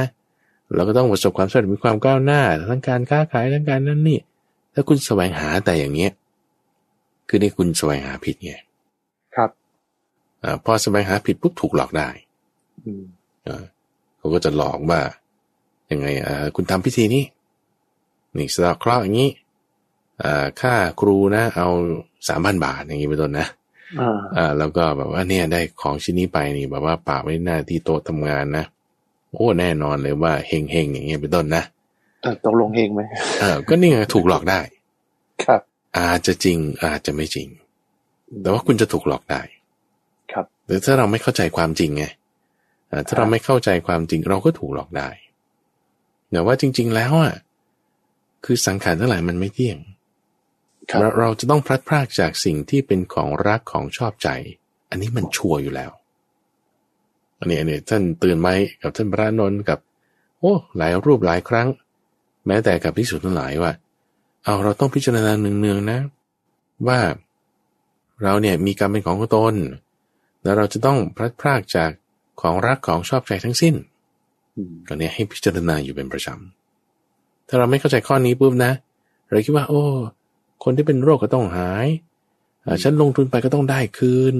[0.75, 4.19] เราก็ต้องประสบความสำเร็จมีความก้าวหน้าทั้งการค้าขายทั้งการนั่นนี่
[4.73, 6.11] ถ้าคุณแสวงหาแต่อย่างเนี้ย
[7.27, 8.53] คือนี่คุณแสวงหาผิดไง
[9.35, 9.49] ครับ
[10.43, 12.09] อ่าพอแสวงหาผิดปุ๊บถูกหลอกได้
[12.85, 13.03] อืม
[13.47, 13.63] อ่า
[14.17, 15.01] เขาก็จะหลอกว่า
[15.91, 17.23] ยังไงอ่าคุณทำพิธีนี้
[18.37, 19.29] นี่สตาร์เคราะห์อย่างนี้
[20.23, 21.67] อ่าค่าครูนะ เอา
[22.27, 23.47] สามพันบาทอย่างนี้เป็นต้นนะ
[24.37, 28.65] อ่า แล้วก็แบบว่าเนี่ยได้ของชิ้นนี้ไปนี่แบบว่าปากไว้หน้าที่โต๊ะทำงานนะ
[29.31, 31.63] โอ้แน่นอนเลยว่าเฮงเฮงอย่างเงี้ยเป็นต้นนะ
[32.45, 33.01] ตกลงเฮงไหม
[33.39, 34.59] เออก็นี่ไงถูกหลอกได้
[35.45, 35.61] ครับ
[35.97, 37.47] อาจจะจริง อาจจะไม่จริง
[38.41, 39.41] แต่ว่าคุณจะถูกหลอกได้
[40.31, 42.05] ครับหรือถ้าเราไม่เข้าใจความจริงไง
[43.07, 45.09] ถ้าเราไม่เข้าใจความจริง เราก็ถูกหลอกได้
[46.31, 47.35] แต่ว่าจริง ๆ แล้วอะ
[48.45, 49.77] คือสังขารทั้งหลายมันไม่เที่ยง
[50.99, 54.29] เราเราจะต้องพลัดพรากจากสิ่งที่เป็นของรักของชอบใจ
[54.89, 55.91] อันนี้มันชัวร์อยู่แล้ว
[57.39, 59.79] อันนี้อันนี้ท่านเตือนไว้กับท่านพระนนท์กับ
[60.39, 61.67] โอ้หลายรูปหลายครั้ง
[62.47, 63.71] แม้แต่กับพิสุทธิ์ทั้งหลายว่า
[64.43, 65.99] เอาเราต้องพิจารณาเนืองๆนะ
[66.87, 66.99] ว่า
[68.23, 69.55] เราเนี่ยมีกรรมเป็นของตน
[70.43, 71.91] แล้วเราจะต้องพลัดพรากจาก
[72.41, 73.75] ของรักของชอบใจทั้งสิ้น
[74.87, 78.71] ก็เนี่ยให้พิจารณาอยู่เป็นประจำถ้าเราไม่เข้าใจข้อนี้ปุ๊บนะ
[79.29, 79.83] เราคิดว่า โอ้
[80.63, 81.87] คนที่เป็นโรคก็ต้องหาย
[82.83, 84.35] ฉันลงทุนไปก็ต้องได้คืน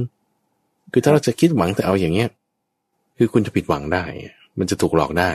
[0.91, 2.30] คือถ้าเราจะคิดหวังแต่เอาอย่างเงี้ย
[3.17, 4.03] คือคุณจะผิดหวังได้
[4.59, 5.30] มันจะถูกหลอกได้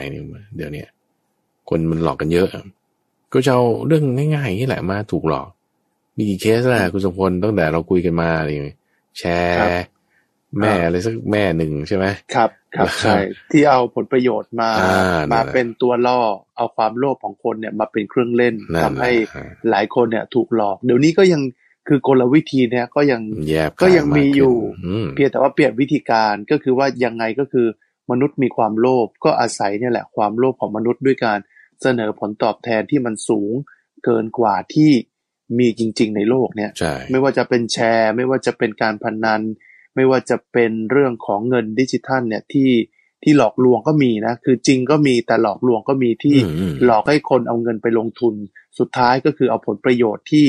[0.55, 0.85] เดี๋ยวนี้
[1.69, 2.47] คนมันหลอกกันเยอะ
[3.33, 4.03] ก็จะเอาเรื่อง
[4.35, 5.47] ง่ายๆนี่แหละมาถูกหลอก
[6.17, 8.65] มีกี่เคสแหละคุณสมพลตั้งแต่เราคุยกันมาอะไรอย่าง
[9.17, 9.83] แชร์
[10.59, 13.17] แม่อะไรสักแม่หนึ่งใช่ไหมครับ ครับใช่
[13.51, 14.69] ที่เอาผลประโยชน์มา
[15.33, 16.19] มาเป็นตัวล่อ
[16.57, 19.11] เอาความโลภของคนเนี่ยมาเป็นเครื่องเล่นทำให้
[19.69, 21.41] หลายคนเนี่ยถูกหลอก เดี๋ยวนี้ก็ยัง
[21.87, 23.21] คือกลวิธีเนี่ยก็ยัง
[23.81, 24.55] ก็ยังมีอยู่
[25.15, 27.67] เพียงแต่ว่าเปลี่ยนวิธีการก็คือว่ายังไงก็คือ
[28.11, 31.39] มนุษย์มีความโลภก็อาศัยเนี่ยแหละความโลภของมนุษย์ด้วยการ
[31.81, 33.51] เสนอผลตอบแทนที่มันสูง
[34.05, 34.91] เกินกว่าที่
[35.59, 36.71] มีจริง ๆ ในโลกเนี่ย
[37.11, 39.41] ไม่ว่าจะเป็นแชร์ ไม่ว่าจะเป็นการพนนัน
[39.99, 42.69] ไม่ว่าจะเป็นเรื่องของเงินดิจิทัลเนี่ยที่
[43.23, 48.33] ที่หลอกลวงก็มีนะ คือจริงก็มีแต่หลอกลวงก็มีที่อืมอืมหลอกให้คนเอาเงินไปลงทุน
[48.79, 50.45] สุดท้ายก็คือเอาผลประโยชน์ที่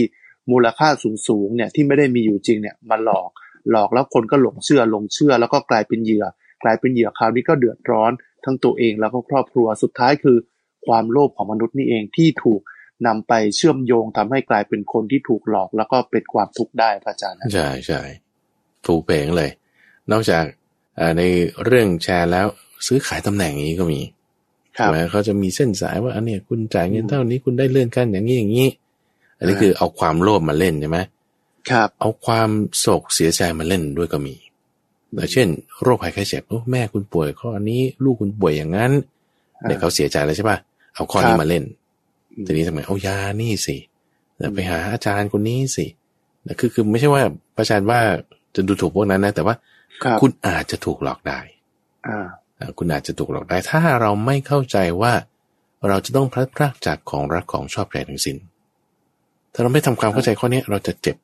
[0.50, 0.88] มูลค่า
[1.28, 3.30] สูงๆเนี่ยที่ไม่ได้มีอยู่จริงเนี่ยมาหลอก
[3.70, 6.24] หลอกแล้วคนก็หลงเชื่อหลงเชื่อ แล้วก็กลายเป็นเหยื่อ
[6.62, 8.12] กลายเป็นเหยื่อคราวนี้ก็เดือดร้อน
[8.44, 10.36] ทั้งตัวเองแล้วก็ครอบครัวสุดท้ายคือ
[10.86, 12.60] ความโลภของมนุษย์นี่เองที่ถูก
[13.06, 18.02] นำไปเชื่อมโยงทำให้กลายเป็นคนที่ถูกหลอก แล้วก็เป็นความทุกข์ได้พระอาจารย์นะใช่ใช่
[18.86, 19.50] ถูกเพลงเลย
[20.12, 20.44] นอกจาก
[20.96, 21.22] เอ่อใน
[21.64, 22.46] เรื่องแชร์แล้ว
[22.86, 24.00] ซื้อขายตำแหน่งอย่างนี้ก็มี
[24.78, 28.68] ครับใช่ไหมเขาจะมีเส้นสายว่าอันเนี้ยคุณจ่ายเงินเท่านี้คุณได้เลื่อนขั้นอย่างนี้อย่างนี้
[29.38, 30.98] อันนี้อ่าคือเอาความโลภมาเล่นใช่ไหม
[31.70, 34.34] ครับ เอาความโศกเสียใจมาเล่นด้วยก็มี
[35.16, 35.48] แต่เช่น
[35.82, 38.92] โรคภัยไข้เจ็บโอ้แม่คุณป่วยข้อนี้ลูกคุณป่วยอย่างนั้น
[39.66, 40.58] เด็กเขาเสียใจแล้วใช่ป่ะ
[40.94, 41.64] เอาข้อนี้มาเล่น
[42.46, 43.76] ทีนี้ทำไมเอายานี่สิ
[44.38, 45.86] แล้วไปหาอาจารย์คนนี้สิ
[46.46, 47.22] นะคือคือไม่ใช่ว่า
[47.56, 48.00] ประชาชนว่า
[48.54, 49.54] จะดูถูกพวกนั้นนะ แต่ว่า
[50.02, 51.40] ครับคุณอาจจะถูกหลอกได้
[52.08, 52.26] อ่า
[52.58, 55.12] อ่าคุณอาจจะถูกหลอกได้ ถ้าเราไม่เข้าใจว่า
[55.88, 58.36] เราจะต้องพลัดพรากจากของรักของชอบใจทั้งสิ้น
[59.52, 61.16] ถ้าเราไม่ทำความเข้าใจข้อนี้เราจะเจ็บ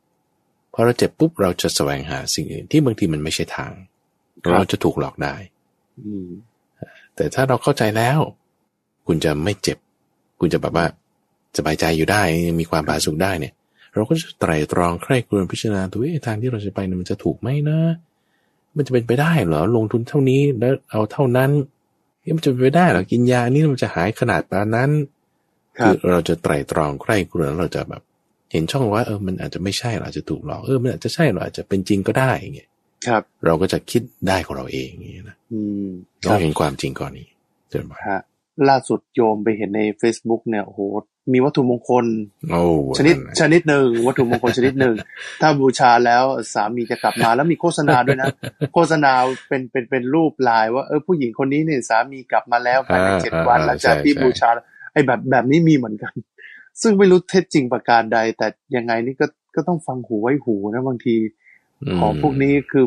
[0.72, 3.72] พอเราเจ็บปุ๊บเราจะแสวงหาสิ่งอื่นที่บางทีมันไม่ใช่ทาง
[4.45, 5.35] ครับเราจะถูกหลอกได้
[6.01, 6.29] อืม
[7.16, 8.18] แต่ถ้าเราเข้าใจแล้ว
[9.07, 9.79] คุณจะไม่เจ็บ
[10.41, 10.87] คุณจะแบบว่า
[11.57, 12.22] สบายใจอยู่ได้
[12.61, 13.53] มีความผาสุกได้เนี่ย
[13.97, 17.79] เราก็จะไตร่ตรองใคร่ครวญพิจารณาตัวเองทางที่เราจะไปเนี่ยมันจะถูกไหมนะ
[18.77, 21.51] มันจะเป็นไปได้เหรอลงทุนเท่านี้แล้วเอาเท่านั้น
[22.21, 24.91] เอ๊ะมันจะเป็นไปได้เหรอกินยาอันนี้มันจะหายขนาดปานนั้น
[25.79, 28.03] ครับเราจะไตร่ตรองใคร่ครวญแล้วเราจะแบบ
[28.53, 32.69] เห็นช่องว่าเออมันอาจจะไม่ใช่หรออาจจะถูกหลอกเออมันอาจจะใช่หรออาจจะเป็นจริงก็ได้อย่างเงี้ย
[33.07, 35.87] ครับ เราก็จะคิดได้ของเราเองอย่างเงี้ยนะอืม
[36.25, 37.29] คต้อรังบเห็นความจริงก่อนนี้
[37.71, 38.21] เจริญพรฮะ
[38.69, 40.81] ล่าสุดโยมไปเห็นใน Facebook เนี่ยโอ้โห
[41.33, 42.05] มีวัตถุมงคล
[42.51, 42.61] โอ้
[42.99, 44.95] ชนิดะชนิดหนึ่งวัตถุมงคลชนิดหนึ่ง
[45.41, 46.24] ถ้าบูชาแล้ว
[46.55, 48.29] สามีจะกลับมาแล้วมีโฆษณาด้วยนะ
[48.74, 49.12] โฆษณา
[49.49, 54.51] เป็นเป็นเป็นรูปลายว่าเออผู้หญิงคนนี้เนี่ยสามีกลับมาแล้วภายในอ่าเจ็ดวันอ่าหลังจากใช่ที่ใช่บูชา
[54.93, 56.12] ไอ้แบบแบบนี้มีเหมือนกัน
[56.83, 58.47] ซึ่งไม่รู้เท็จจริงประการใด แต่
[58.77, 61.20] ยังไงนี่ก็ก็ต้องฟังหูไว้หูนะบางทีม
[62.01, 62.85] ของพวกนี้คือ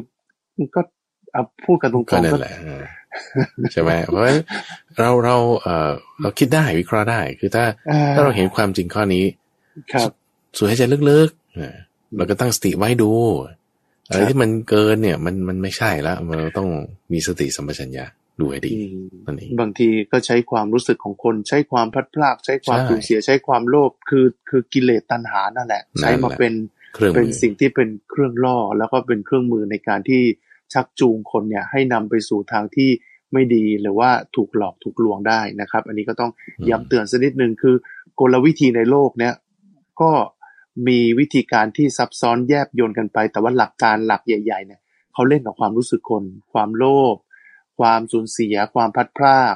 [0.76, 0.82] ก็
[1.34, 2.84] เอาพูดกันตรงก็ๆนั่ก็นแหละเออ
[3.72, 4.40] ใช่ไหมเพราะฉะนั้น
[5.00, 9.26] เราเราเออเราคิดได้วิเคราะห์ได้ คือถ้าอ่ถ้าเราเห็นความจริงข้อนี้
[9.94, 10.10] ครับ
[10.58, 11.76] สูดหายใจลึกๆเออ
[12.16, 13.12] เราก็ตั้งสติไว้ดู
[14.08, 16.70] อะไรครับที่มันเกินเนี่ย มันมันไม่ใช่แล้วเราต้อง
[17.14, 18.06] มีสติสัมปชัญญะ
[18.40, 26.54] ดูให้ดีอืมนั่นเองบางทีก็ใช้ความรู้สึกของคนใช้ความพลัดพรากใช้ความใช่สูญเสียใช้ความโลภคือคือกิเลสตัณหานั่นแหละนั่นแหละใช้มาเป็น
[26.96, 30.22] เครื่องเป็นมือสิ่งที่เป็นเครื่องล่อ แล้วก็เป็นเครื่องมือในการที่
[30.74, 32.90] ชักจูงคนเนี่ยให้นำไปสู่ทางที่
[33.34, 36.32] ไม่ดีหรือว่าถูกหลอกถูกลวงได้นะครับ อันนี้ก็ต้อง
[36.70, 37.76] ย้ำเตือนสักนิดหนึ่งคือ
[38.20, 39.34] กลวิธีในโลกเนี่ย
[40.02, 40.12] ก็
[40.88, 44.82] มีวิธีการที่ซับซ้อนแยบยนกันไป แต่ว่าหลักการหลักใหญ่ ๆ เนี่ย
[45.14, 47.16] เขาเล่นกับความรู้สึกคน ความโลภ
[47.80, 49.56] ความสูญเสีย ความพลัดพราก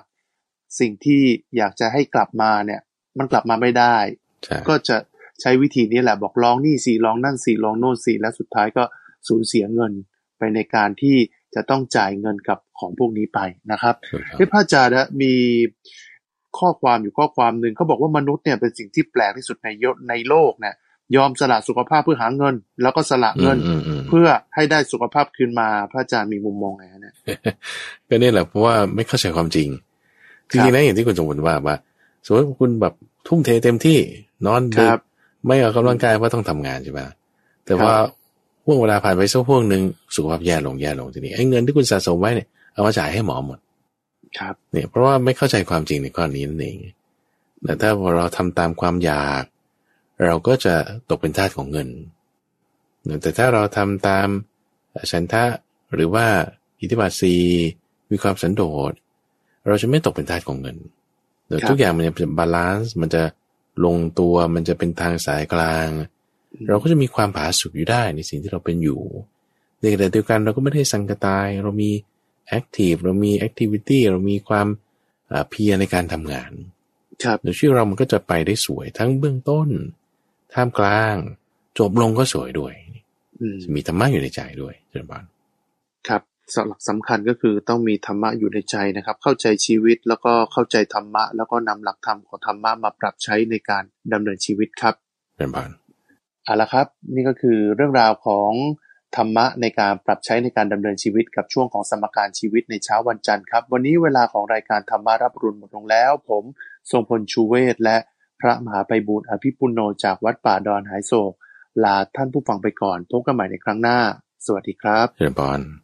[0.79, 1.21] สิ่งที่
[1.57, 2.81] อยากจะให้กลับมาเนี่ย
[3.17, 3.97] มันกลับมาไม่ได้
[4.43, 4.97] ใช่ก็จะ
[5.41, 8.83] ใช้วิธีนี้แหละบอกลองนี่สี่ลองนั่นสี่ลองโน่นสี่แล้วสุดท้ายก็
[9.27, 9.93] สูญเสียเงิน
[10.37, 11.17] ไปในการที่
[11.55, 13.39] จะต้องจ่ายเงินกับของพวกนี้ไป
[13.71, 15.33] นะครับถูกต้องที่พระอาจารย์นะมี
[16.59, 20.75] ข้อความอยู่ข้อความหนึ่งเขาบอกว่ามนุษย์เนี่ยเป็นสิ่งที่แปลกที่สุดในโยในโลกเนี่ย
[21.15, 27.15] ยอมสละสุขภาพเพื่อหาเงิน แล้วก็สละเงินอืมอืมเพื่อให้ได้สุขภาพคืนมาพระอาจารย์มีมุมมองไงฮะเนี่ย
[28.09, 29.67] ก็นี่แหละเพราะว่าไม่เข้าใจความจริง
[30.49, 31.75] จริงๆนะอย่างที่คุณสมบูรณ์ว่าว่า
[32.25, 32.93] สมมติว่าคุณแบบ
[33.27, 33.99] ทุ่มเทเต็มที่
[34.45, 34.99] นอนคดึรักบ
[35.47, 37.01] ไม่ออกกำลังกายเพราะต้องทำงานใช่ไหม
[37.65, 37.93] แต่ว่า
[38.65, 39.83] ห่วงเวลาผ่านไปสักห่วงหนึ่ง
[40.15, 43.59] สุขภาพแย่ลงแย่ลงทีนี้ไอ้เงินที่คุณสะสมไว้เนี่ยเอามาจ่ายให้หมอหมด
[44.39, 46.77] ครับเนี่ยเพราะว่าไม่เข้าใจความจริงในข้อนี้นั่นเอง
[47.63, 49.43] แต่ถ้าเราทำตามความอยาก
[50.25, 50.75] เราก็จะ
[51.09, 51.89] ตกเป็นทาสของเงิน
[53.21, 54.27] แต่ถ้าเราทำตาม
[55.11, 55.43] ฉันทะ
[55.93, 56.25] หรือว่า
[56.81, 57.35] อิทธิบาทสี่
[58.11, 58.93] มีความสันโดษ
[59.67, 60.77] เราจะไม่ตกเป็นทาสของเงิน
[61.47, 63.23] แต่ครับทุกอย่างมันจะ balance มันจะ
[63.85, 65.87] ลงตัวมันจะเป็นทางสายกลาง
[66.67, 69.01] เราก็จะมีความผาสุกอยู่ได้ในสิ่งที่เราเป็นอยู่
[69.79, 71.91] ในขณะเดียวกันเราก็ไม่ได้ซังกะตาย เรามี
[72.47, 74.67] active เรามี activity เรามีความ
[75.31, 76.51] อ่าเพียรในการทำงาน
[77.23, 79.69] ครับโดยชีวิตเรามันก็จะไปได้สวยทั้งเบื้องต้น
[80.53, 81.15] ท่ามกลาง
[81.79, 82.73] จบลงก็สวยด้วย
[83.39, 85.23] อืมมีธรรมะอยู่ในใจด้วยเจริญบาน
[86.07, 86.21] ครับ
[86.53, 93.83] สหลักสำคัญก็คือต้องมีธรรมะอยู่ในใจนะครับ เข้าใจชีวิตแล้วก็เข้าใจธรรมะ แล้วก็นำหลักธรรมของธรรมะมาปรับใช้ในการ
[94.13, 94.95] ดำเนินชีวิตครับ
[95.35, 95.69] เจริญบาน
[96.45, 98.51] เอาละครับ นี่ก็คือเรื่องราวของ
[99.15, 106.43] ธรรมะในการปรับใช้ในการดำเนินชีวิตกับช่วงของสมการชีวิตในเช้าวันจันทร์ครับ วันนี้เวลาของรายการธรรมารับรุนหมดลงแล้ว ผม
[106.91, 107.97] ทรงพลชูเวศและ
[108.39, 111.33] พระมหาไพบูลอภิปุโนจากวัดป่าดอนหายโศก
[111.83, 113.97] ลาท่านผู้ฟังไปก่อนพบกันใหม่ในครั้งหน้า
[114.45, 115.82] สวัสดีครับเจริญบาน